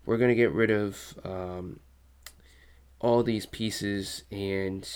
we're 0.06 0.18
going 0.18 0.30
to 0.30 0.36
get 0.36 0.52
rid 0.52 0.70
of 0.70 1.16
um, 1.24 1.80
all 3.04 3.22
these 3.22 3.46
pieces 3.46 4.24
and 4.32 4.90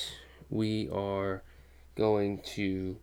we 0.49 0.89
are 0.89 1.43
going 1.95 2.39
to, 2.39 2.97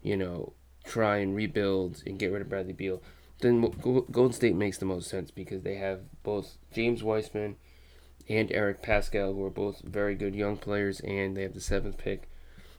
you 0.00 0.16
know, 0.16 0.52
try 0.84 1.18
and 1.18 1.34
rebuild 1.34 2.02
and 2.06 2.18
get 2.18 2.30
rid 2.30 2.40
of 2.40 2.48
Bradley 2.48 2.72
Beal. 2.72 3.02
Then 3.40 3.60
Golden 3.60 4.32
State 4.32 4.54
makes 4.54 4.78
the 4.78 4.86
most 4.86 5.10
sense 5.10 5.30
because 5.32 5.62
they 5.62 5.74
have 5.74 6.00
both 6.22 6.56
James 6.72 7.02
Wiseman 7.02 7.56
and 8.28 8.50
Eric 8.52 8.80
Paschall, 8.80 9.34
who 9.34 9.44
are 9.44 9.50
both 9.50 9.80
very 9.80 10.14
good 10.14 10.36
young 10.36 10.56
players, 10.56 11.00
and 11.00 11.36
they 11.36 11.42
have 11.42 11.52
the 11.52 11.60
seventh 11.60 11.98
pick 11.98 12.30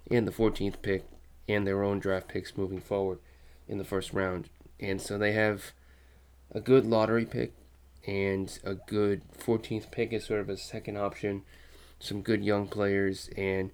and 0.10 0.25
the 0.25 0.32
14th 0.32 0.82
pick 0.82 1.03
and 1.48 1.67
their 1.67 1.84
own 1.84 2.00
draft 2.00 2.29
picks 2.29 2.58
moving 2.58 2.79
forward 2.79 3.20
in 3.67 3.77
the 3.77 3.84
first 3.84 4.13
round. 4.13 4.50
And 4.79 5.01
so 5.01 5.17
they 5.17 5.34
have 5.34 5.74
a 6.51 6.62
good 6.62 6.86
lottery 6.86 7.25
pick 7.25 7.53
and 8.08 8.58
a 8.63 8.75
good 8.75 9.24
14th 9.38 9.91
pick 9.91 10.13
as 10.13 10.25
sort 10.25 10.39
of 10.39 10.50
a 10.50 10.58
second 10.58 10.98
option. 10.98 11.44
Some 12.00 12.22
good 12.22 12.44
young 12.44 12.68
players. 12.68 13.30
And 13.38 13.72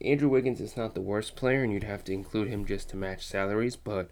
Andrew 0.00 0.28
Wiggins 0.28 0.60
is 0.60 0.76
not 0.76 0.94
the 0.94 1.00
worst 1.00 1.36
player, 1.36 1.62
and 1.62 1.72
you'd 1.72 1.84
have 1.84 2.04
to 2.04 2.12
include 2.12 2.48
him 2.48 2.64
just 2.64 2.88
to 2.90 2.96
match 2.96 3.24
salaries. 3.24 3.76
But 3.76 4.10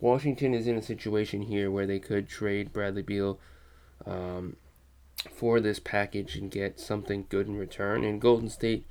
Washington 0.00 0.54
is 0.54 0.66
in 0.66 0.76
a 0.76 0.82
situation 0.82 1.42
here 1.42 1.70
where 1.70 1.86
they 1.86 1.98
could 1.98 2.28
trade 2.28 2.72
Bradley 2.72 3.02
Beal 3.02 3.38
um, 4.06 4.56
for 5.30 5.60
this 5.60 5.78
package 5.78 6.36
and 6.36 6.50
get 6.50 6.80
something 6.80 7.26
good 7.28 7.48
in 7.48 7.56
return. 7.56 8.04
And 8.04 8.20
Golden 8.20 8.48
State, 8.48 8.86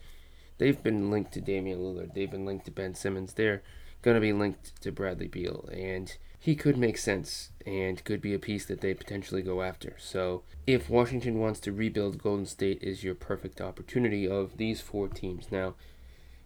they've 0.57 0.81
been 0.81 1.09
linked 1.09 1.31
to 1.33 1.41
Damian 1.41 1.79
Lillard, 1.79 2.13
they've 2.13 2.29
been 2.29 2.45
linked 2.45 2.65
to 2.65 2.71
Ben 2.71 2.93
Simmons. 2.93 3.33
They're 3.33 3.63
going 4.01 4.15
to 4.15 4.21
be 4.21 4.33
linked 4.33 4.81
to 4.81 4.91
Bradley 4.91 5.27
Beal. 5.27 5.67
And 5.71 6.15
he 6.39 6.55
could 6.55 6.77
make 6.77 6.97
sense 6.97 7.49
and 7.65 8.03
could 8.05 8.21
be 8.21 8.33
a 8.33 8.39
piece 8.39 8.65
that 8.65 8.79
they 8.79 8.93
potentially 8.93 9.41
go 9.41 9.61
after. 9.61 9.95
So, 9.99 10.43
if 10.65 10.89
Washington 10.89 11.39
wants 11.39 11.59
to 11.61 11.73
rebuild, 11.73 12.23
Golden 12.23 12.45
State 12.45 12.81
is 12.81 13.03
your 13.03 13.15
perfect 13.15 13.59
opportunity 13.59 14.27
of 14.27 14.57
these 14.57 14.79
four 14.79 15.09
teams. 15.09 15.51
Now, 15.51 15.75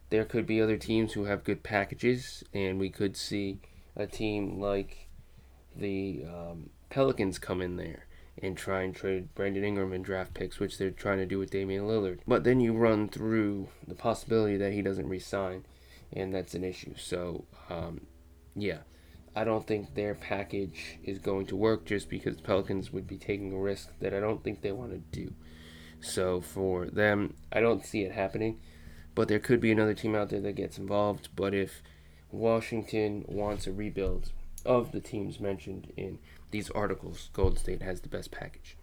there 0.10 0.26
could 0.26 0.48
be 0.48 0.62
other 0.62 0.78
teams 0.78 1.14
who 1.14 1.26
have 1.26 1.44
good 1.44 1.62
packages, 1.62 2.44
and 2.54 2.80
we 2.80 2.90
could 2.90 3.16
see 3.16 3.60
a 3.96 4.08
team 4.08 4.60
like 4.60 5.10
the 5.76 6.24
um, 6.28 6.72
Pelicans 6.90 7.38
come 7.38 7.62
in 7.62 7.78
there 7.78 8.06
and 8.42 8.58
try 8.58 8.82
and 8.82 8.96
trade 8.96 9.34
Brandon 9.36 9.64
Ingram 9.64 9.94
and 9.94 10.04
draft 10.04 10.34
picks, 10.34 10.60
which 10.60 10.78
they're 10.78 10.90
trying 10.90 11.20
to 11.20 11.26
do 11.28 11.38
with 11.38 11.52
Damian 11.52 11.84
Lillard. 11.84 12.20
But 12.28 12.44
then 12.44 12.60
you 12.60 12.74
run 12.74 13.10
through 13.10 13.68
the 13.88 13.94
possibility 13.94 14.58
that 14.58 14.74
he 14.74 14.82
doesn't 14.82 15.08
resign, 15.08 15.66
and 16.12 16.34
that's 16.34 16.56
an 16.56 16.64
issue. 16.64 16.96
So, 16.98 17.46
um, 17.70 18.02
yeah. 18.56 18.80
I 19.36 19.44
don't 19.44 19.66
think 19.66 19.96
their 19.96 20.14
package 20.14 21.00
is 21.04 21.18
going 21.18 21.48
to 21.48 21.56
work 21.56 21.86
just 21.86 22.10
because 22.10 22.40
Pelicans 22.40 22.94
would 22.94 23.08
be 23.08 23.18
taking 23.18 23.52
a 23.52 23.58
risk 23.58 23.90
that 24.00 24.14
I 24.14 24.20
don't 24.20 24.44
think 24.44 24.62
they 24.62 24.72
want 24.72 24.92
to 24.92 25.20
do. 25.20 25.34
So 26.02 26.42
for 26.42 26.86
them, 26.86 27.36
I 27.52 27.60
don't 27.60 27.86
see 27.86 28.04
it 28.04 28.12
happening. 28.12 28.60
But 29.16 29.28
there 29.28 29.40
could 29.40 29.60
be 29.60 29.72
another 29.72 29.94
team 29.94 30.16
out 30.16 30.30
there 30.30 30.42
that 30.42 30.54
gets 30.54 30.78
involved. 30.78 31.30
But 31.36 31.54
if 31.54 31.82
Washington 32.32 33.26
wants 33.28 33.68
a 33.68 33.72
rebuild 33.72 34.32
of 34.66 34.92
the 34.92 35.02
teams 35.02 35.40
mentioned 35.40 35.92
in 35.98 36.20
these 36.52 36.70
articles, 36.72 37.30
Golden 37.34 37.58
State 37.58 37.82
has 37.82 38.02
the 38.02 38.10
best 38.10 38.32
package. 38.32 38.78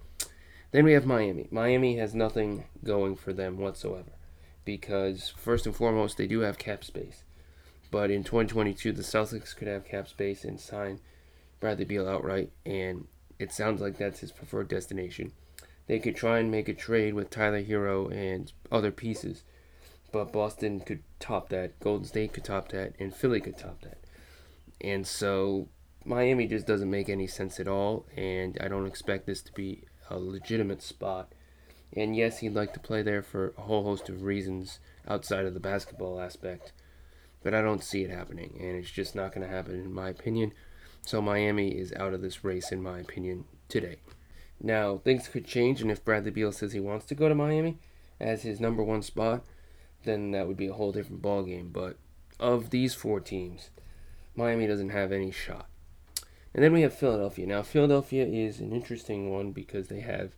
Then 0.72 0.84
we 0.84 0.92
have 0.92 1.06
Miami. 1.06 1.48
Miami 1.50 1.96
has 1.96 2.14
nothing 2.14 2.64
going 2.84 3.16
for 3.16 3.32
them 3.32 3.58
whatsoever 3.58 4.12
because, 4.64 5.32
first 5.36 5.66
and 5.66 5.74
foremost, 5.74 6.16
they 6.16 6.26
do 6.26 6.40
have 6.40 6.58
cap 6.58 6.84
space. 6.84 7.24
But 7.90 8.10
in 8.10 8.22
2022, 8.22 8.92
the 8.92 9.02
Celtics 9.02 9.54
could 9.54 9.68
have 9.68 9.84
cap 9.84 10.08
space 10.08 10.44
and 10.44 10.60
sign 10.60 11.00
Bradley 11.58 11.84
Beal 11.84 12.08
outright, 12.08 12.50
and 12.64 13.06
it 13.38 13.52
sounds 13.52 13.80
like 13.80 13.98
that's 13.98 14.20
his 14.20 14.32
preferred 14.32 14.68
destination. 14.68 15.32
They 15.86 15.98
could 15.98 16.14
try 16.14 16.38
and 16.38 16.50
make 16.50 16.68
a 16.68 16.74
trade 16.74 17.14
with 17.14 17.30
Tyler 17.30 17.62
Herro 17.62 18.12
and 18.12 18.52
other 18.70 18.92
pieces, 18.92 19.42
but 20.12 20.32
Boston 20.32 20.80
could 20.80 21.02
top 21.18 21.48
that, 21.48 21.78
Golden 21.80 22.06
State 22.06 22.32
could 22.32 22.44
top 22.44 22.68
that, 22.68 22.94
and 23.00 23.14
Philly 23.14 23.40
could 23.40 23.58
top 23.58 23.80
that. 23.82 23.98
And 24.80 25.06
so 25.06 25.68
Miami 26.04 26.46
just 26.46 26.66
doesn't 26.66 26.90
make 26.90 27.08
any 27.08 27.26
sense 27.26 27.58
at 27.58 27.68
all, 27.68 28.06
and 28.16 28.56
I 28.60 28.68
don't 28.68 28.86
expect 28.86 29.26
this 29.26 29.42
to 29.42 29.52
be 29.52 29.84
a 30.08 30.18
legitimate 30.18 30.82
spot. 30.82 31.32
And 31.92 32.14
yes, 32.14 32.38
he'd 32.38 32.54
like 32.54 32.72
to 32.74 32.80
play 32.80 33.02
there 33.02 33.22
for 33.22 33.52
a 33.58 33.62
whole 33.62 33.82
host 33.82 34.08
of 34.08 34.22
reasons 34.22 34.78
outside 35.08 35.44
of 35.44 35.54
the 35.54 35.60
basketball 35.60 36.20
aspect 36.20 36.72
but 37.42 37.54
I 37.54 37.62
don't 37.62 37.82
see 37.82 38.02
it 38.02 38.10
happening, 38.10 38.56
and 38.60 38.76
it's 38.76 38.90
just 38.90 39.14
not 39.14 39.32
going 39.32 39.46
to 39.46 39.52
happen 39.52 39.74
in 39.74 39.92
my 39.92 40.08
opinion. 40.08 40.52
So 41.06 41.22
Miami 41.22 41.68
is 41.70 41.92
out 41.94 42.14
of 42.14 42.22
this 42.22 42.44
race, 42.44 42.72
in 42.72 42.82
my 42.82 42.98
opinion, 42.98 43.44
today. 43.68 43.96
Now 44.60 44.98
things 44.98 45.28
could 45.28 45.46
change, 45.46 45.80
and 45.80 45.90
if 45.90 46.04
Bradley 46.04 46.30
Beal 46.30 46.52
says 46.52 46.72
he 46.72 46.80
wants 46.80 47.06
to 47.06 47.14
go 47.14 47.28
to 47.28 47.34
Miami 47.34 47.78
as 48.20 48.42
his 48.42 48.60
number 48.60 48.82
one 48.82 49.02
spot, 49.02 49.44
then 50.04 50.30
that 50.32 50.46
would 50.46 50.56
be 50.56 50.66
a 50.66 50.74
whole 50.74 50.92
different 50.92 51.22
ballgame. 51.22 51.72
But 51.72 51.96
of 52.38 52.70
these 52.70 52.94
four 52.94 53.20
teams, 53.20 53.70
Miami 54.34 54.66
doesn't 54.66 54.90
have 54.90 55.12
any 55.12 55.30
shot. 55.30 55.66
And 56.52 56.64
then 56.64 56.72
we 56.72 56.82
have 56.82 56.94
Philadelphia. 56.94 57.46
Now 57.46 57.62
Philadelphia 57.62 58.26
is 58.26 58.60
an 58.60 58.72
interesting 58.72 59.30
one 59.30 59.52
because 59.52 59.88
they 59.88 60.00
have 60.00 60.32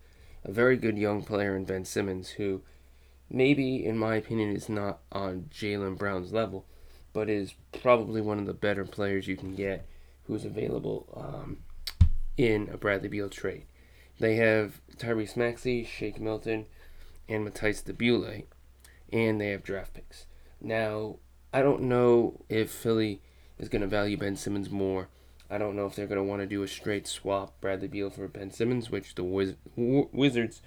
a 0.44 0.52
very 0.52 0.76
good 0.76 0.98
young 0.98 1.22
player 1.22 1.56
in 1.56 1.64
Ben 1.64 1.84
Simmons, 1.84 2.30
who 2.30 2.62
maybe, 3.30 3.84
in 3.84 3.96
my 3.96 4.16
opinion, 4.16 4.54
is 4.54 4.68
not 4.68 5.00
on 5.10 5.48
Jaylen 5.50 5.96
Brown's 5.96 6.32
level 6.32 6.66
but 7.12 7.28
is 7.28 7.54
probably 7.80 8.20
one 8.20 8.38
of 8.38 8.46
the 8.46 8.54
better 8.54 8.84
players 8.84 9.26
you 9.26 9.36
can 9.36 9.54
get 9.54 9.86
who's 10.24 10.44
available 10.44 11.06
um, 11.16 11.58
in 12.36 12.68
a 12.72 12.76
Bradley 12.76 13.08
Beal 13.08 13.28
trade. 13.28 13.64
They 14.18 14.36
have 14.36 14.80
Tyrese 14.96 15.36
Maxey, 15.36 15.84
Shake 15.84 16.20
Milton, 16.20 16.66
and 17.28 17.44
Matisse 17.44 17.82
Thybulle, 17.82 18.44
and 19.12 19.40
they 19.40 19.50
have 19.50 19.62
draft 19.62 19.94
picks. 19.94 20.26
Now, 20.60 21.16
I 21.52 21.62
don't 21.62 21.82
know 21.82 22.44
if 22.48 22.70
Philly 22.70 23.20
is 23.58 23.68
going 23.68 23.82
to 23.82 23.88
value 23.88 24.16
Ben 24.16 24.36
Simmons 24.36 24.70
more. 24.70 25.08
I 25.50 25.58
don't 25.58 25.76
know 25.76 25.86
if 25.86 25.96
they're 25.96 26.06
going 26.06 26.18
to 26.18 26.24
want 26.24 26.40
to 26.40 26.46
do 26.46 26.62
a 26.62 26.68
straight 26.68 27.06
swap 27.06 27.60
Bradley 27.60 27.88
Beal 27.88 28.10
for 28.10 28.26
Ben 28.28 28.50
Simmons, 28.50 28.90
which 28.90 29.14
the 29.14 29.24
Wiz- 29.24 29.56
Wizards 29.76 30.62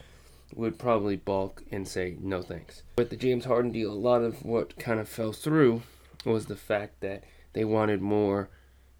would 0.54 0.78
probably 0.78 1.16
balk 1.16 1.64
and 1.72 1.88
say 1.88 2.18
no 2.22 2.42
thanks. 2.42 2.84
With 2.98 3.10
the 3.10 3.16
James 3.16 3.46
Harden 3.46 3.72
deal, 3.72 3.92
a 3.92 3.94
lot 3.94 4.22
of 4.22 4.46
what 4.46 4.78
kind 4.78 5.00
of 5.00 5.10
fell 5.10 5.32
through 5.32 5.82
was 6.25 6.46
the 6.46 6.55
fact 6.55 7.01
that 7.01 7.24
they 7.53 7.65
wanted 7.65 8.01
more, 8.01 8.50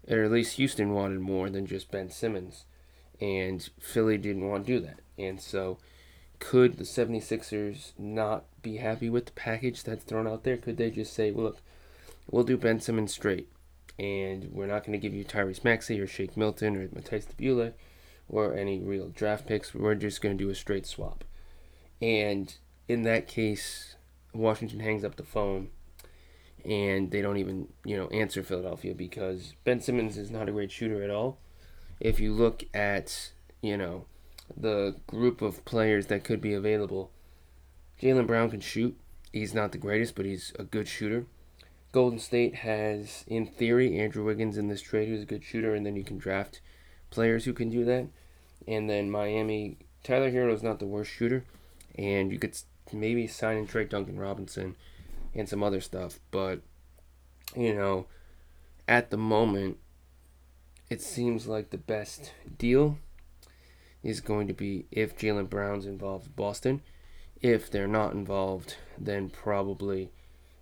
or 0.08 0.22
at 0.22 0.30
least 0.30 0.56
Houston 0.56 0.92
wanted 0.92 1.20
more 1.20 1.50
than 1.50 1.66
just 1.66 1.90
Ben 1.90 2.10
Simmons. 2.10 2.64
And 3.20 3.68
Philly 3.80 4.18
didn't 4.18 4.48
want 4.48 4.66
to 4.66 4.78
do 4.78 4.86
that. 4.86 5.00
And 5.18 5.40
so, 5.40 5.78
could 6.38 6.76
the 6.76 6.84
76ers 6.84 7.92
not 7.98 8.44
be 8.62 8.76
happy 8.76 9.08
with 9.08 9.26
the 9.26 9.32
package 9.32 9.82
that's 9.82 10.04
thrown 10.04 10.26
out 10.26 10.44
there? 10.44 10.56
Could 10.56 10.76
they 10.76 10.90
just 10.90 11.14
say, 11.14 11.30
well, 11.30 11.46
look, 11.46 11.58
we'll 12.30 12.44
do 12.44 12.58
Ben 12.58 12.80
Simmons 12.80 13.12
straight, 13.12 13.48
and 13.98 14.50
we're 14.52 14.66
not 14.66 14.84
going 14.84 14.92
to 14.92 15.02
give 15.02 15.14
you 15.14 15.24
Tyrese 15.24 15.64
Maxey 15.64 15.98
or 15.98 16.06
Shake 16.06 16.36
Milton 16.36 16.76
or 16.76 16.88
Matisse 16.92 17.26
Thybulle 17.26 17.72
or 18.28 18.54
any 18.54 18.80
real 18.80 19.08
draft 19.08 19.46
picks. 19.46 19.74
We're 19.74 19.94
just 19.94 20.20
going 20.20 20.36
to 20.36 20.44
do 20.44 20.50
a 20.50 20.54
straight 20.54 20.86
swap. 20.86 21.24
And 22.02 22.54
in 22.88 23.02
that 23.02 23.28
case, 23.28 23.96
Washington 24.34 24.80
hangs 24.80 25.04
up 25.04 25.16
the 25.16 25.22
phone 25.22 25.68
and 26.66 27.10
they 27.10 27.22
don't 27.22 27.36
even 27.36 27.68
you 27.84 27.96
know 27.96 28.08
answer 28.08 28.42
Philadelphia 28.42 28.94
because 28.94 29.54
Ben 29.64 29.80
Simmons 29.80 30.18
is 30.18 30.30
not 30.30 30.48
a 30.48 30.52
great 30.52 30.72
shooter 30.72 31.02
at 31.02 31.10
all. 31.10 31.38
If 32.00 32.20
you 32.20 32.32
look 32.32 32.64
at 32.74 33.30
you 33.62 33.76
know 33.76 34.06
the 34.56 34.96
group 35.06 35.42
of 35.42 35.64
players 35.64 36.06
that 36.06 36.24
could 36.24 36.40
be 36.40 36.54
available, 36.54 37.10
Jaylen 38.00 38.26
Brown 38.26 38.50
can 38.50 38.60
shoot. 38.60 38.96
He's 39.32 39.54
not 39.54 39.72
the 39.72 39.78
greatest, 39.78 40.14
but 40.14 40.24
he's 40.24 40.52
a 40.58 40.64
good 40.64 40.88
shooter. 40.88 41.26
Golden 41.92 42.18
State 42.18 42.56
has, 42.56 43.24
in 43.26 43.46
theory, 43.46 43.98
Andrew 43.98 44.24
Wiggins 44.24 44.58
in 44.58 44.68
this 44.68 44.82
trade, 44.82 45.08
who's 45.08 45.22
a 45.22 45.26
good 45.26 45.44
shooter, 45.44 45.74
and 45.74 45.86
then 45.86 45.96
you 45.96 46.04
can 46.04 46.18
draft 46.18 46.60
players 47.10 47.44
who 47.44 47.52
can 47.52 47.70
do 47.70 47.84
that. 47.84 48.06
And 48.68 48.90
then 48.90 49.10
Miami, 49.10 49.78
Tyler 50.04 50.30
Herro 50.30 50.52
is 50.52 50.62
not 50.62 50.78
the 50.78 50.86
worst 50.86 51.10
shooter, 51.10 51.44
and 51.96 52.30
you 52.30 52.38
could 52.38 52.56
maybe 52.92 53.26
sign 53.26 53.56
and 53.56 53.68
trade 53.68 53.88
Duncan 53.88 54.18
Robinson 54.18 54.76
and 55.36 55.48
some 55.48 55.62
other 55.62 55.80
stuff. 55.80 56.18
But, 56.30 56.60
you 57.54 57.74
know, 57.74 58.06
at 58.88 59.10
the 59.10 59.16
moment, 59.16 59.78
it 60.88 61.00
seems 61.02 61.46
like 61.46 61.70
the 61.70 61.78
best 61.78 62.32
deal 62.58 62.98
is 64.02 64.20
going 64.20 64.46
to 64.48 64.54
be 64.54 64.86
if 64.90 65.16
Jaylen 65.16 65.50
Brown's 65.50 65.86
involved 65.86 66.34
Boston. 66.34 66.80
If 67.42 67.70
they're 67.70 67.86
not 67.86 68.14
involved, 68.14 68.76
then 68.98 69.28
probably 69.28 70.10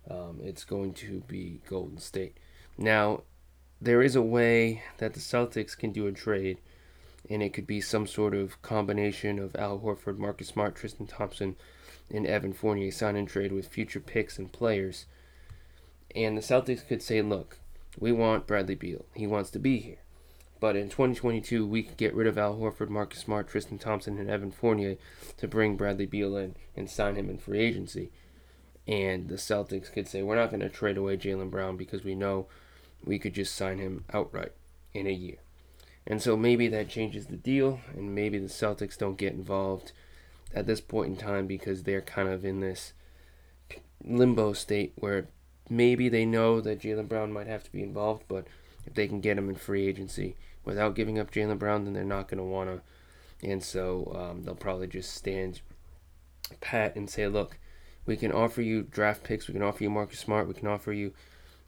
um, 0.09 0.39
it's 0.43 0.63
going 0.63 0.93
to 0.95 1.21
be 1.27 1.61
Golden 1.69 1.97
State. 1.97 2.37
Now, 2.77 3.21
there 3.79 4.01
is 4.01 4.15
a 4.15 4.21
way 4.21 4.83
that 4.97 5.13
the 5.13 5.19
Celtics 5.19 5.77
can 5.77 5.91
do 5.91 6.07
a 6.07 6.11
trade, 6.11 6.57
and 7.29 7.41
it 7.41 7.53
could 7.53 7.67
be 7.67 7.81
some 7.81 8.07
sort 8.07 8.33
of 8.33 8.61
combination 8.61 9.39
of 9.39 9.55
Al 9.55 9.79
Horford, 9.79 10.17
Marcus 10.17 10.49
Smart, 10.49 10.75
Tristan 10.75 11.07
Thompson, 11.07 11.55
and 12.09 12.25
Evan 12.27 12.53
Fournier 12.53 12.91
sign 12.91 13.15
and 13.15 13.27
trade 13.27 13.51
with 13.51 13.67
future 13.67 13.99
picks 13.99 14.37
and 14.37 14.51
players. 14.51 15.05
And 16.15 16.37
the 16.37 16.41
Celtics 16.41 16.87
could 16.87 17.01
say, 17.01 17.21
look, 17.21 17.57
we 17.99 18.11
want 18.11 18.47
Bradley 18.47 18.75
Beal. 18.75 19.05
He 19.13 19.27
wants 19.27 19.49
to 19.51 19.59
be 19.59 19.79
here. 19.79 19.97
But 20.59 20.75
in 20.75 20.89
2022, 20.89 21.67
we 21.67 21.83
could 21.83 21.97
get 21.97 22.13
rid 22.13 22.27
of 22.27 22.37
Al 22.37 22.55
Horford, 22.55 22.89
Marcus 22.89 23.19
Smart, 23.19 23.49
Tristan 23.49 23.77
Thompson, 23.77 24.17
and 24.17 24.29
Evan 24.29 24.51
Fournier 24.51 24.95
to 25.37 25.47
bring 25.47 25.75
Bradley 25.75 26.05
Beal 26.05 26.37
in 26.37 26.55
and 26.75 26.89
sign 26.89 27.15
him 27.15 27.29
in 27.29 27.37
free 27.37 27.59
agency. 27.59 28.11
And 28.87 29.27
the 29.27 29.35
Celtics 29.35 29.91
could 29.91 30.07
say, 30.07 30.21
we're 30.21 30.35
not 30.35 30.51
going 30.51 30.61
to 30.61 30.69
trade 30.69 30.97
away 30.97 31.17
Jaylen 31.17 31.51
Brown 31.51 31.75
because 31.75 32.03
we 32.03 32.15
know 32.15 32.47
we 33.03 33.19
could 33.19 33.33
just 33.33 33.55
sign 33.55 33.79
him 33.79 34.05
outright 34.13 34.53
in 34.93 35.07
a 35.07 35.11
year. 35.11 35.37
And 36.07 36.21
so 36.21 36.37
maybe 36.37 36.67
that 36.67 36.87
changes 36.87 37.25
the 37.25 37.35
deal, 37.35 37.81
and 37.93 38.13
maybe 38.13 38.37
the 38.37 38.47
Celtics 38.47 38.97
don't 38.97 39.17
get 39.17 39.33
involved 39.33 39.91
at 40.53 40.67
this 40.67 40.81
point 40.81 41.09
in 41.09 41.17
time 41.17 41.47
because 41.47 41.83
they're 41.83 42.01
kind 42.01 42.29
of 42.29 42.45
in 42.45 42.59
this 42.59 42.93
limbo 44.03 44.53
state 44.53 44.93
where 44.95 45.27
maybe 45.69 46.09
they 46.09 46.25
know 46.25 46.61
that 46.61 46.79
Jaylen 46.79 47.07
Brown 47.07 47.31
might 47.31 47.47
have 47.47 47.63
to 47.63 47.71
be 47.71 47.81
involved, 47.83 48.23
but 48.27 48.45
if 48.85 48.93
they 48.93 49.07
can 49.07 49.19
get 49.21 49.37
him 49.37 49.49
in 49.49 49.55
free 49.55 49.87
agency 49.87 50.35
without 50.63 50.95
giving 50.95 51.19
up 51.19 51.31
Jaylen 51.31 51.59
Brown, 51.59 51.85
then 51.85 51.93
they're 51.93 52.03
not 52.03 52.27
going 52.27 52.37
to 52.37 52.43
want 52.43 52.69
to. 52.69 53.47
And 53.47 53.63
so 53.63 54.11
um, 54.15 54.43
they'll 54.43 54.55
probably 54.55 54.87
just 54.87 55.13
stand 55.13 55.61
pat 56.61 56.95
and 56.95 57.09
say, 57.09 57.27
look, 57.27 57.57
we 58.05 58.15
can 58.15 58.31
offer 58.31 58.61
you 58.61 58.83
draft 58.83 59.23
picks, 59.23 59.47
we 59.47 59.53
can 59.53 59.63
offer 59.63 59.83
you 59.83 59.89
Marcus 59.89 60.19
Smart, 60.19 60.47
we 60.47 60.53
can 60.53 60.67
offer 60.67 60.93
you 60.93 61.13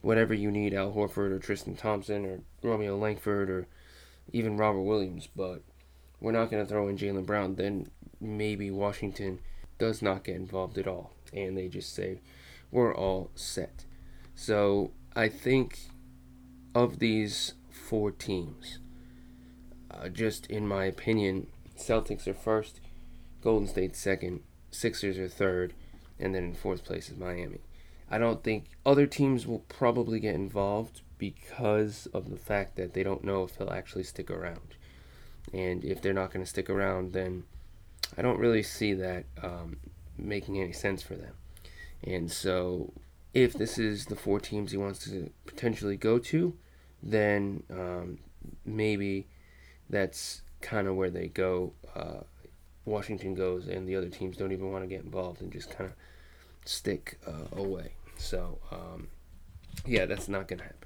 whatever 0.01 0.33
you 0.33 0.51
need, 0.51 0.73
Al 0.73 0.93
Horford 0.93 1.31
or 1.31 1.39
Tristan 1.39 1.75
Thompson 1.75 2.25
or 2.25 2.39
Romeo 2.61 2.95
Langford 2.95 3.49
or 3.49 3.67
even 4.31 4.57
Robert 4.57 4.81
Williams, 4.81 5.27
but 5.35 5.61
we're 6.19 6.31
not 6.31 6.51
going 6.51 6.63
to 6.63 6.69
throw 6.69 6.87
in 6.87 6.97
Jaylen 6.97 7.25
Brown. 7.25 7.55
Then 7.55 7.89
maybe 8.19 8.71
Washington 8.71 9.39
does 9.77 10.01
not 10.01 10.23
get 10.23 10.35
involved 10.35 10.77
at 10.77 10.87
all, 10.87 11.13
and 11.33 11.57
they 11.57 11.67
just 11.67 11.93
say, 11.93 12.19
we're 12.71 12.95
all 12.95 13.29
set. 13.35 13.85
So 14.35 14.91
I 15.15 15.29
think 15.29 15.79
of 16.75 16.99
these 16.99 17.53
four 17.69 18.11
teams, 18.11 18.79
uh, 19.91 20.09
just 20.09 20.47
in 20.47 20.67
my 20.67 20.85
opinion, 20.85 21.47
Celtics 21.77 22.27
are 22.27 22.33
first, 22.33 22.79
Golden 23.41 23.67
State 23.67 23.95
second, 23.95 24.41
Sixers 24.71 25.17
are 25.17 25.29
third, 25.29 25.73
and 26.19 26.35
then 26.35 26.43
in 26.43 26.53
fourth 26.53 26.83
place 26.83 27.09
is 27.09 27.17
Miami. 27.17 27.61
I 28.09 28.17
don't 28.17 28.43
think 28.43 28.65
other 28.85 29.05
teams 29.05 29.45
will 29.45 29.63
probably 29.69 30.19
get 30.19 30.35
involved 30.35 31.01
because 31.17 32.07
of 32.13 32.29
the 32.29 32.37
fact 32.37 32.75
that 32.75 32.93
they 32.93 33.03
don't 33.03 33.23
know 33.23 33.43
if 33.43 33.55
he'll 33.55 33.71
actually 33.71 34.03
stick 34.03 34.29
around. 34.29 34.75
And 35.53 35.83
if 35.83 36.01
they're 36.01 36.13
not 36.13 36.31
going 36.31 36.43
to 36.43 36.49
stick 36.49 36.69
around, 36.69 37.13
then 37.13 37.43
I 38.17 38.21
don't 38.21 38.39
really 38.39 38.63
see 38.63 38.93
that 38.93 39.25
um, 39.43 39.77
making 40.17 40.59
any 40.59 40.73
sense 40.73 41.01
for 41.01 41.15
them. 41.15 41.33
And 42.03 42.31
so, 42.31 42.93
if 43.33 43.53
this 43.53 43.77
is 43.77 44.05
the 44.05 44.15
four 44.15 44.39
teams 44.39 44.71
he 44.71 44.77
wants 44.77 45.03
to 45.05 45.29
potentially 45.45 45.97
go 45.97 46.17
to, 46.19 46.55
then 47.03 47.63
um, 47.69 48.19
maybe 48.65 49.27
that's 49.89 50.41
kind 50.61 50.87
of 50.87 50.95
where 50.95 51.09
they 51.09 51.27
go. 51.27 51.73
Uh, 51.95 52.21
Washington 52.85 53.35
goes, 53.35 53.67
and 53.67 53.87
the 53.87 53.95
other 53.95 54.09
teams 54.09 54.37
don't 54.37 54.51
even 54.51 54.71
want 54.71 54.83
to 54.83 54.87
get 54.87 55.03
involved 55.03 55.41
and 55.41 55.51
just 55.51 55.69
kind 55.69 55.89
of 55.89 55.95
stick 56.65 57.19
uh, 57.27 57.55
away. 57.55 57.91
So, 58.17 58.59
um, 58.71 59.09
yeah, 59.85 60.05
that's 60.05 60.27
not 60.27 60.47
going 60.47 60.59
to 60.59 60.65
happen. 60.65 60.77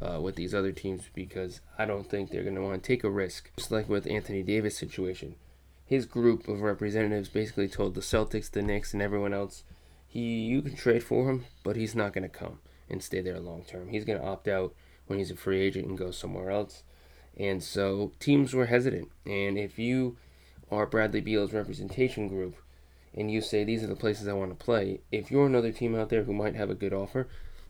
Uh, 0.00 0.20
with 0.20 0.36
these 0.36 0.54
other 0.54 0.70
teams 0.70 1.02
because 1.12 1.60
I 1.76 1.84
don't 1.84 2.08
think 2.08 2.30
they're 2.30 2.44
going 2.44 2.54
to 2.54 2.62
want 2.62 2.80
to 2.80 2.86
take 2.86 3.02
a 3.02 3.10
risk. 3.10 3.50
Just 3.56 3.72
like 3.72 3.88
with 3.88 4.06
Anthony 4.06 4.44
Davis' 4.44 4.78
situation, 4.78 5.34
his 5.88 6.04
group 6.04 6.46
of 6.48 6.60
representatives 6.60 7.30
basically 7.30 7.66
told 7.66 7.94
the 7.94 8.02
Celtics, 8.02 8.50
the 8.50 8.60
Knicks, 8.60 8.92
and 8.92 9.00
everyone 9.00 9.32
else, 9.32 9.64
he 10.06 10.20
you 10.20 10.60
can 10.60 10.76
trade 10.76 11.02
for 11.02 11.30
him, 11.30 11.46
but 11.64 11.76
he's 11.76 11.94
not 11.94 12.12
going 12.12 12.28
to 12.28 12.28
come 12.28 12.58
and 12.90 13.02
stay 13.02 13.22
there 13.22 13.40
long 13.40 13.64
term. 13.64 13.88
He's 13.88 14.04
going 14.04 14.20
to 14.20 14.26
opt 14.26 14.48
out 14.48 14.74
when 15.06 15.18
he's 15.18 15.30
a 15.30 15.36
free 15.36 15.60
agent 15.60 15.86
and 15.86 15.96
go 15.96 16.10
somewhere 16.10 16.50
else. 16.50 16.82
And 17.38 17.62
so 17.62 18.12
teams 18.20 18.52
were 18.52 18.66
hesitant. 18.66 19.10
And 19.24 19.56
if 19.56 19.78
you 19.78 20.18
are 20.70 20.84
Bradley 20.84 21.22
Beal's 21.22 21.54
representation 21.54 22.28
group, 22.28 22.56
and 23.14 23.30
you 23.30 23.40
say 23.40 23.64
these 23.64 23.82
are 23.82 23.88
the 23.88 23.96
places 23.96 24.28
I 24.28 24.34
want 24.34 24.50
to 24.50 24.62
play, 24.62 25.00
if 25.10 25.30
you're 25.30 25.46
another 25.46 25.72
team 25.72 25.94
out 25.94 26.10
there 26.10 26.24
who 26.24 26.34
might 26.34 26.54
have 26.54 26.68
a 26.68 26.74
good 26.74 26.92
offer, 26.92 27.28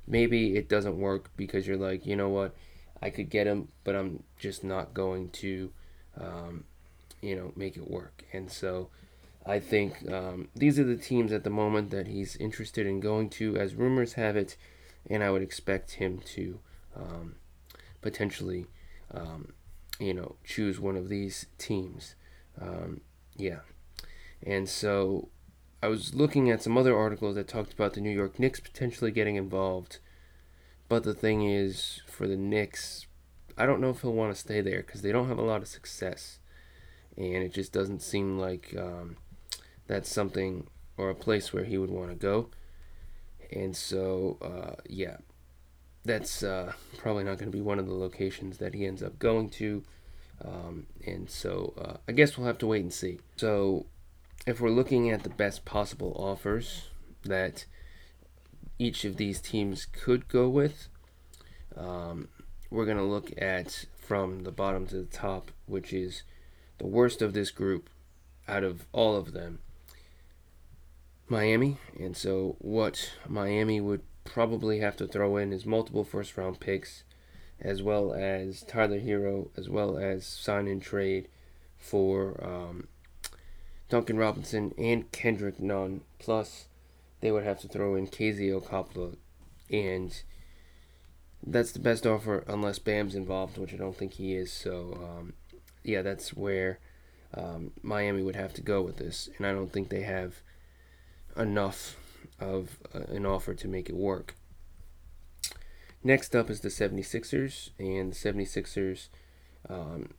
maybe 0.09 0.57
it 0.57 0.69
doesn't 0.69 0.99
work 0.99 1.31
because 1.37 1.69
you're 1.69 1.77
like, 1.77 2.05
you 2.05 2.17
know 2.17 2.29
what, 2.29 2.57
I 3.01 3.11
could 3.11 3.31
get 3.31 3.47
him, 3.47 3.69
but 3.85 3.95
I'm 3.95 4.25
just 4.41 4.65
not 4.65 4.93
going 4.93 5.29
to, 5.31 5.71
um, 6.21 6.65
you 7.21 7.37
know, 7.37 7.53
make 7.57 7.77
it 7.77 7.91
work. 7.91 8.25
And 8.33 8.51
so 8.51 8.89
I 9.45 9.61
think 9.61 10.11
um, 10.11 10.49
these 10.55 10.79
are 10.79 10.85
the 10.85 10.97
teams 10.97 11.33
at 11.33 11.45
the 11.45 11.51
moment 11.51 11.91
that 11.91 12.07
he's 12.07 12.37
interested 12.37 12.87
in 12.87 13.01
going 13.01 13.31
to, 13.31 13.57
as 13.57 13.75
rumors 13.75 14.15
have 14.15 14.37
it, 14.37 14.57
and 15.09 15.23
I 15.25 15.31
would 15.31 15.43
expect 15.43 15.93
him 15.93 16.21
to 16.35 16.61
um, 16.95 17.37
potentially, 18.03 18.67
um, 19.13 19.53
you 19.99 20.13
know, 20.13 20.37
choose 20.45 20.79
one 20.79 20.97
of 20.97 21.09
these 21.09 21.47
teams. 21.57 22.15
Um, 22.61 23.01
yeah. 23.37 23.61
And 24.43 24.69
so 24.69 25.29
I 25.83 25.89
was 25.89 26.15
looking 26.15 26.51
at 26.51 26.63
some 26.63 26.77
other 26.77 26.97
articles 26.97 27.37
that 27.37 27.49
talked 27.49 27.73
about 27.73 27.95
the 27.95 28.01
New 28.01 28.11
York 28.11 28.39
Knicks 28.39 28.61
potentially 28.61 29.11
getting 29.11 29.37
involved. 29.37 29.99
But 30.89 31.05
the 31.05 31.15
thing 31.15 31.49
is, 31.49 32.01
for 32.07 32.27
the 32.27 32.37
Knicks, 32.37 33.07
I 33.57 33.67
don't 33.67 33.81
know 33.81 33.91
if 33.91 34.01
he'll 34.01 34.13
want 34.13 34.35
to 34.35 34.41
stay 34.41 34.61
there 34.61 34.83
because 34.83 35.03
they 35.03 35.13
don't 35.13 35.29
have 35.29 35.39
a 35.39 35.43
lot 35.43 35.63
of 35.63 35.69
success. 35.69 36.39
And 37.19 37.43
it 37.43 37.53
just 37.53 37.73
doesn't 37.73 38.01
seem 38.01 38.39
like 38.39 38.75
um, 38.79 39.17
that's 39.87 40.11
something 40.11 40.69
or 40.97 41.11
a 41.11 41.15
place 41.15 41.53
where 41.53 41.65
he 41.65 41.77
would 41.77 41.91
want 41.91 42.11
to 42.11 42.17
go. 42.17 42.49
And 43.51 43.77
so, 43.77 44.39
uh, 44.41 44.81
yeah, 44.89 45.17
that's 46.05 46.43
uh, 46.43 46.73
probably 46.97 47.25
not 47.25 47.39
going 47.39 47.51
to 47.51 47.57
be 47.57 47.63
one 47.63 47.79
of 47.79 47.87
the 47.87 47.95
locations 47.95 48.59
that 48.59 48.75
he 48.75 48.87
ends 48.87 49.03
up 49.03 49.19
going 49.19 49.51
to. 49.51 49.83
Um, 50.45 50.87
and 51.05 51.29
so 51.29 51.75
uh, 51.77 51.97
I 52.09 52.13
guess 52.13 52.39
we'll 52.39 52.47
have 52.47 52.59
to 52.59 52.67
wait 52.67 52.83
and 52.83 52.93
see. 52.93 53.19
So 53.37 53.87
if 54.47 54.61
we're 54.61 54.71
looking 54.71 55.11
at 55.11 55.25
the 55.25 55.31
best 55.31 55.65
possible 55.65 56.15
offers 56.17 56.89
that 57.25 57.65
each 58.79 59.05
of 59.05 59.17
these 59.17 59.41
teams 59.41 59.87
could 59.87 60.29
go 60.29 60.49
with, 60.49 60.89
um, 61.77 62.29
we're 62.71 62.85
going 62.85 62.97
to 62.97 63.03
look 63.03 63.33
at 63.37 63.87
from 63.99 64.45
the 64.45 64.53
bottom 64.53 64.87
to 64.87 64.97
the 64.97 65.05
top, 65.05 65.51
which 65.67 65.93
is 65.93 66.23
the 66.79 66.87
worst 66.87 67.23
of 67.23 67.33
this 67.33 67.51
group 67.51 67.91
out 68.47 68.65
of 68.65 68.87
all 68.93 69.17
of 69.17 69.33
them. 69.33 69.59
Miami, 71.29 71.77
and 71.99 72.17
so 72.17 72.57
what 72.59 73.13
Miami 73.29 73.81
would 73.81 74.01
probably 74.25 74.81
have 74.81 74.97
to 74.97 75.07
throw 75.07 75.37
in 75.37 75.53
is 75.53 75.67
multiple 75.67 76.05
first 76.05 76.37
round 76.37 76.61
picks, 76.61 77.05
as 77.61 77.83
well 77.83 78.15
as 78.15 78.63
Tyler 78.63 79.01
Herro, 79.01 79.51
as 79.57 79.69
well 79.69 79.99
as 79.99 80.27
sign 80.27 80.67
and 80.67 80.81
trade 80.81 81.29
for 81.77 82.43
um, 82.43 82.89
Duncan 83.89 84.17
Robinson, 84.17 84.75
and 84.79 85.11
Kendrick 85.13 85.61
Nunn. 85.61 86.03
Plus, 86.19 86.69
they 87.21 87.31
would 87.31 87.45
have 87.45 87.61
to 87.61 87.69
throw 87.69 87.95
in 87.95 88.07
KZ 88.07 88.63
Okpala, 88.63 89.17
and 89.71 90.23
that's 91.47 91.73
the 91.73 91.79
best 91.79 92.07
offer 92.07 92.45
unless 92.47 92.79
Bam's 92.79 93.15
involved, 93.15 93.59
which 93.59 93.73
I 93.73 93.77
don't 93.77 93.97
think 93.97 94.15
he 94.15 94.35
is. 94.35 94.53
So, 94.53 94.99
um, 95.03 95.35
yeah, 95.89 96.03
that's 96.03 96.35
where 96.35 96.79
um, 97.35 97.73
Miami 97.83 98.23
would 98.23 98.37
have 98.37 98.55
to 98.55 98.63
go 98.63 98.83
with 98.83 98.99
this, 98.99 99.29
and 99.37 99.47
I 99.47 99.53
don't 99.53 99.73
think 99.73 99.89
they 99.89 100.03
have 100.03 100.43
enough 101.37 101.97
of 102.39 102.79
uh, 102.95 103.01
an 103.13 103.27
offer 103.27 103.55
to 103.55 103.69
make 103.69 103.89
it 103.89 103.97
work. 103.97 104.37
Next 106.05 106.37
up 106.37 106.49
is 106.49 106.61
the 106.61 106.69
76ers, 106.69 107.71
and 107.79 108.13
the 108.13 108.17
76ers, 108.17 109.09
um, 109.69 110.15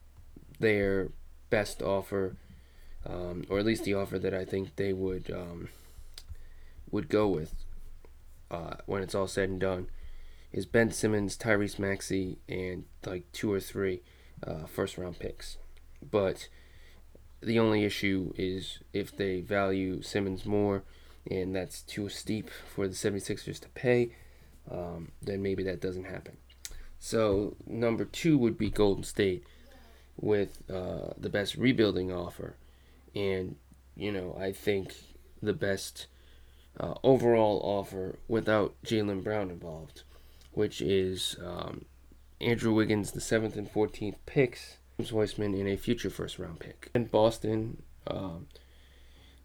their 0.60 1.12
best 1.50 1.82
offer 1.82 2.36
um, 3.06 3.46
or 3.50 3.60
at 3.60 3.66
least 3.66 3.84
the 3.84 3.94
offer 3.94 4.20
that 4.20 4.34
I 4.34 4.46
think 4.46 4.76
they 4.76 4.94
would 4.94 5.32
um, 5.32 5.70
would 6.92 7.10
go 7.10 7.28
with 7.28 7.54
uh, 8.52 8.76
when 8.86 9.04
it's 9.04 9.16
all 9.16 9.28
said 9.28 9.50
and 9.50 9.60
done 9.60 9.88
is 10.52 10.66
Ben 10.66 10.92
Simmons, 10.92 11.38
Tyrese 11.38 11.78
Maxey, 11.78 12.40
and 12.50 12.86
like 13.06 13.32
two 13.32 13.52
or 13.54 13.60
three 13.60 14.02
uh, 14.46 14.66
first 14.66 14.98
round 14.98 15.20
picks. 15.20 15.58
But 16.10 16.48
the 17.42 17.60
only 17.60 17.86
issue 17.86 18.34
is 18.38 18.80
if 18.94 19.16
they 19.16 19.42
value 19.42 20.02
Simmons 20.02 20.46
more 20.46 20.84
and 21.30 21.56
that's 21.56 21.82
too 21.82 22.10
steep 22.10 22.50
for 22.50 22.88
the 22.88 22.96
76ers 22.96 23.60
to 23.60 23.70
pay, 23.70 24.12
um, 24.72 25.12
then 25.22 25.42
maybe 25.42 25.64
that 25.64 25.82
doesn't 25.82 26.06
happen. 26.06 26.38
So, 27.00 27.56
number 27.66 28.04
two 28.04 28.38
would 28.38 28.58
be 28.58 28.70
Golden 28.70 29.04
State 29.04 29.46
with 30.18 30.64
uh, 30.70 31.14
the 31.18 31.30
best 31.30 31.56
rebuilding 31.56 32.12
offer 32.12 32.56
and 33.16 33.56
you 33.96 34.12
know 34.12 34.38
I 34.40 34.52
think 34.52 34.94
the 35.42 35.54
best 35.54 36.08
uh, 36.80 36.96
overall 37.04 37.62
offer 37.64 38.20
without 38.28 38.76
Jaylen 38.86 39.24
Brown 39.24 39.50
involved, 39.50 40.04
which 40.52 40.82
is 40.82 41.38
um, 41.44 41.86
Andrew 42.42 42.74
Wiggins, 42.74 43.12
the 43.12 43.22
seventh 43.22 43.56
and 43.58 43.70
fourteenth 43.70 44.18
picks, 44.26 44.78
James 44.98 45.12
Wiseman 45.12 45.54
in 45.54 45.68
a 45.68 45.76
future 45.76 46.10
first 46.10 46.40
round 46.40 46.60
pick, 46.60 46.90
and 46.94 47.12
Boston. 47.12 47.84
Um, 48.08 48.48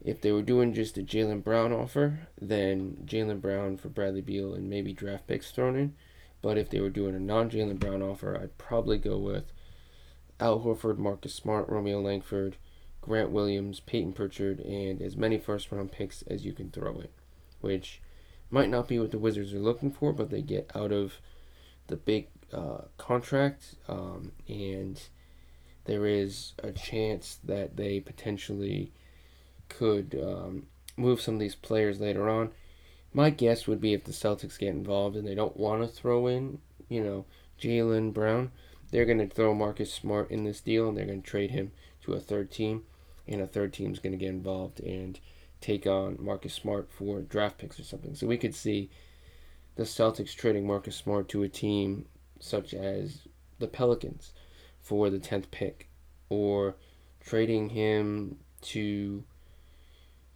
if 0.05 0.21
they 0.21 0.33
were 0.33 0.43
doing 0.43 0.75
just 0.75 0.99
a 0.99 1.03
Jaylen 1.03 1.43
Brown 1.43 1.73
offer, 1.73 2.29
then 2.41 2.99
Jaylen 3.07 3.41
Brown 3.41 3.79
for 3.79 3.89
Bradley 3.89 4.21
Beal 4.21 4.53
and 4.53 4.69
maybe 4.69 4.93
draft 4.93 5.27
picks 5.27 5.51
thrown 5.51 5.77
in. 5.77 5.95
But 6.43 6.59
if 6.59 6.69
they 6.69 6.81
were 6.81 6.91
doing 6.91 7.15
a 7.15 7.21
non 7.21 7.51
Jaylen 7.51 7.79
Brown 7.79 8.03
offer, 8.03 8.39
I'd 8.39 8.59
probably 8.59 8.99
go 8.99 9.17
with 9.17 9.53
Al 10.39 10.61
Horford, 10.61 10.99
Marcus 10.99 11.35
Smart, 11.35 11.69
Romeo 11.69 12.01
Langford, 12.01 12.59
Grant 13.01 13.31
Williams, 13.31 13.81
Payton 13.81 14.13
Pritchard, 14.13 14.61
and 14.61 15.01
as 15.01 15.17
many 15.17 15.39
first 15.39 15.73
round 15.73 15.91
picks 15.91 16.23
as 16.23 16.45
you 16.45 16.53
can 16.53 16.71
throw 16.71 17.01
in, 17.01 17.09
which 17.61 18.03
might 18.51 18.69
not 18.69 18.89
be 18.89 18.99
what 18.99 19.11
the 19.11 19.19
Wizards 19.19 19.55
are 19.55 19.59
looking 19.59 19.91
for, 19.91 20.13
but 20.13 20.31
they 20.31 20.43
get 20.43 20.71
out 20.75 20.93
of 20.93 21.21
the 21.87 21.97
big 21.97 22.29
uh, 22.55 22.83
contract, 22.97 23.75
um, 23.89 24.33
and 24.49 25.01
there 25.85 26.07
is 26.07 26.53
a 26.63 26.73
chance 26.73 27.39
that 27.45 27.77
they 27.77 28.01
potentially 28.01 28.93
could 29.69 30.19
um, 30.23 30.67
move 30.97 31.21
some 31.21 31.35
of 31.35 31.41
these 31.41 31.55
players 31.55 32.01
later 32.01 32.29
on. 32.29 32.51
My 33.13 33.31
guess 33.31 33.67
would 33.67 33.81
be 33.81 33.93
if 33.93 34.05
the 34.05 34.13
Celtics 34.13 34.59
get 34.59 34.71
involved 34.71 35.17
and 35.17 35.27
they 35.27 35.35
don't 35.35 35.57
want 35.57 35.83
to 35.83 35.89
throw 35.89 36.27
in, 36.27 36.59
you 36.89 37.03
know, 37.03 37.27
Jaylen 37.61 38.13
Brown, 38.13 38.51
they're 38.91 39.05
going 39.05 39.19
to 39.19 39.35
throw 39.35 39.55
Marcus 39.55 39.93
Smart 39.93 40.31
in 40.31 40.45
this 40.45 40.61
deal 40.61 40.89
and 40.89 40.97
they're 40.97 41.07
going 41.07 41.23
to 41.23 41.29
trade 41.29 41.51
him 41.51 41.73
to 42.03 42.13
a 42.13 42.21
third 42.21 42.51
team, 42.51 42.85
and 43.27 43.41
a 43.41 43.47
third 43.47 43.73
team 43.73 43.93
is 43.93 43.99
going 43.99 44.13
to 44.13 44.19
get 44.19 44.29
involved 44.29 44.81
and 44.81 45.21
take 45.61 45.87
on 45.87 46.19
Marcus 46.21 46.53
Smart 46.53 46.91
for 46.91 47.21
draft 47.21 47.59
picks 47.59 47.81
or 47.81 47.85
something. 47.85 48.15
So 48.15 48.27
we 48.27 48.37
could 48.37 48.55
see 48.55 48.91
the 49.77 49.85
Celtics 49.85 50.35
trading 50.35 50.67
Marcus 50.67 50.97
Smart 50.97 51.29
to 51.31 51.43
a 51.43 51.49
team 51.49 52.07
such 52.41 52.75
as 52.75 53.23
the 53.59 53.67
Pelicans 53.67 54.33
for 54.81 55.11
the 55.11 55.19
10th 55.19 55.51
pick, 55.51 55.89
or 56.29 56.77
trading 57.21 57.71
him 57.71 58.37
to 58.61 59.25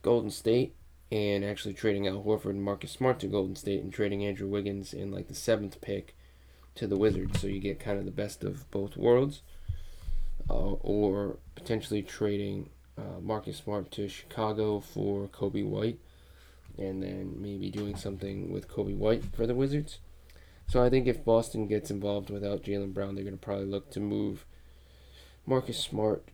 Golden 0.03 0.31
State 0.31 0.75
and 1.11 1.45
actually 1.45 1.75
trading 1.75 2.07
Al 2.07 2.23
Horford 2.23 2.51
and 2.51 2.63
Marcus 2.63 2.93
Smart 2.93 3.19
to 3.21 3.27
Golden 3.27 3.57
State 3.57 3.83
and 3.83 3.93
trading 3.93 4.25
Andrew 4.25 4.49
Wiggins 4.49 4.93
in 4.93 5.11
like 5.11 5.29
the 5.29 5.35
seventh 5.35 5.81
pick 5.81 6.15
to 6.75 6.87
the 6.87 6.97
Wizards. 6.97 7.41
So 7.41 7.47
you 7.47 7.61
get 7.61 7.81
kind 7.81 7.99
of 7.99 8.05
the 8.05 8.11
best 8.11 8.45
of 8.45 8.71
both 8.71 8.97
worlds. 8.97 9.43
Uh, 10.51 10.77
or 10.81 11.37
potentially 11.55 12.03
trading 12.03 12.71
uh, 12.97 13.21
Marcus 13.21 13.59
Smart 13.59 13.91
to 13.93 14.09
Chicago 14.09 14.81
for 14.81 15.29
Coby 15.29 15.63
White 15.63 15.99
and 16.79 17.03
then 17.03 17.35
maybe 17.37 17.71
doing 17.71 17.97
something 17.97 18.51
with 18.51 18.69
Coby 18.69 18.97
White 18.97 19.25
for 19.35 19.47
the 19.47 19.55
Wizards. 19.55 19.99
So 20.69 20.85
I 20.85 20.91
think 20.91 21.07
if 21.07 21.25
Boston 21.25 21.67
gets 21.67 21.91
involved 21.91 22.29
without 22.29 22.63
Jaylen 22.63 22.93
Brown, 22.93 23.15
they're 23.15 23.25
going 23.25 23.39
to 23.39 23.43
probably 23.45 23.65
look 23.65 23.91
to 23.93 24.01
move 24.01 24.45
Marcus 25.47 25.79
Smart 25.79 26.29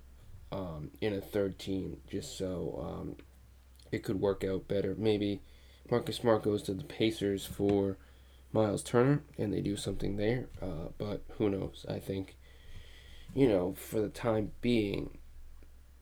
um, 0.51 0.91
in 1.01 1.15
a 1.15 1.21
third 1.21 1.57
team 1.57 1.99
just 2.11 2.37
so 2.37 2.85
um, 2.85 3.17
it 3.93 4.03
could 4.03 4.21
work 4.21 4.43
out 4.43 4.67
better. 4.67 4.97
Maybe 4.99 5.41
Marcus 5.89 6.17
Smart 6.17 6.43
goes 6.43 6.65
to 6.65 6.75
the 6.75 6.83
Pacers 6.83 7.47
for 7.47 7.97
Miles 8.53 8.83
Turner 8.83 9.23
and 9.39 9.53
they 9.53 9.61
do 9.61 9.77
something 9.77 10.17
there, 10.17 10.49
uh, 10.61 10.89
but 10.99 11.23
who 11.39 11.49
knows? 11.49 11.87
I 11.89 12.01
think, 12.01 12.37
you 13.37 13.49
know, 13.49 13.75
for 13.75 14.01
the 14.01 14.09
time 14.09 14.51
being, 14.61 15.17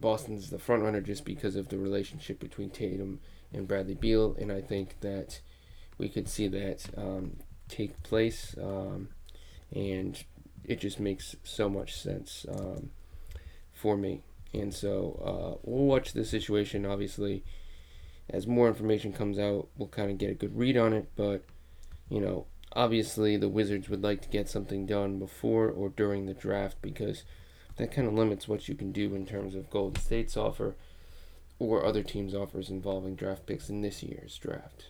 Boston's 0.00 0.48
the 0.48 0.58
front 0.58 0.82
runner 0.82 1.02
just 1.02 1.26
because 1.26 1.54
of 1.54 1.68
the 1.68 1.76
relationship 1.76 2.40
between 2.40 2.70
Tatum 2.70 3.20
and 3.52 3.68
Bradley 3.68 3.94
Beal, 3.94 4.34
and 4.40 4.50
I 4.50 4.62
think 4.62 5.00
that 5.00 5.40
we 5.98 6.08
could 6.08 6.28
see 6.30 6.48
that 6.48 6.86
um, 6.96 7.36
take 7.72 8.02
place, 8.02 8.54
um, 8.60 9.08
and 9.74 10.22
it 10.64 10.80
just 10.80 11.00
makes 11.00 11.34
so 11.42 11.68
much 11.68 11.96
sense 11.96 12.46
um, 12.48 12.90
for 13.72 13.96
me. 13.96 14.22
And 14.54 14.72
so 14.72 15.18
uh, 15.24 15.60
we'll 15.62 15.86
watch 15.86 16.12
the 16.12 16.24
situation. 16.24 16.84
Obviously, 16.84 17.42
as 18.28 18.46
more 18.46 18.68
information 18.68 19.12
comes 19.12 19.38
out, 19.38 19.68
we'll 19.76 19.88
kind 19.88 20.10
of 20.10 20.18
get 20.18 20.30
a 20.30 20.34
good 20.34 20.56
read 20.56 20.76
on 20.76 20.92
it. 20.92 21.10
But 21.16 21.44
you 22.10 22.20
know, 22.20 22.46
obviously, 22.74 23.36
the 23.36 23.48
Wizards 23.48 23.88
would 23.88 24.02
like 24.02 24.20
to 24.22 24.28
get 24.28 24.48
something 24.48 24.86
done 24.86 25.18
before 25.18 25.68
or 25.68 25.88
during 25.88 26.26
the 26.26 26.34
draft 26.34 26.76
because 26.82 27.24
that 27.76 27.92
kind 27.92 28.06
of 28.06 28.14
limits 28.14 28.46
what 28.46 28.68
you 28.68 28.74
can 28.74 28.92
do 28.92 29.14
in 29.14 29.26
terms 29.26 29.54
of 29.54 29.70
Golden 29.70 30.00
State's 30.00 30.36
offer 30.36 30.76
or 31.58 31.84
other 31.84 32.02
teams' 32.02 32.34
offers 32.34 32.70
involving 32.70 33.14
draft 33.14 33.46
picks 33.46 33.68
in 33.68 33.80
this 33.80 34.02
year's 34.02 34.36
draft. 34.36 34.86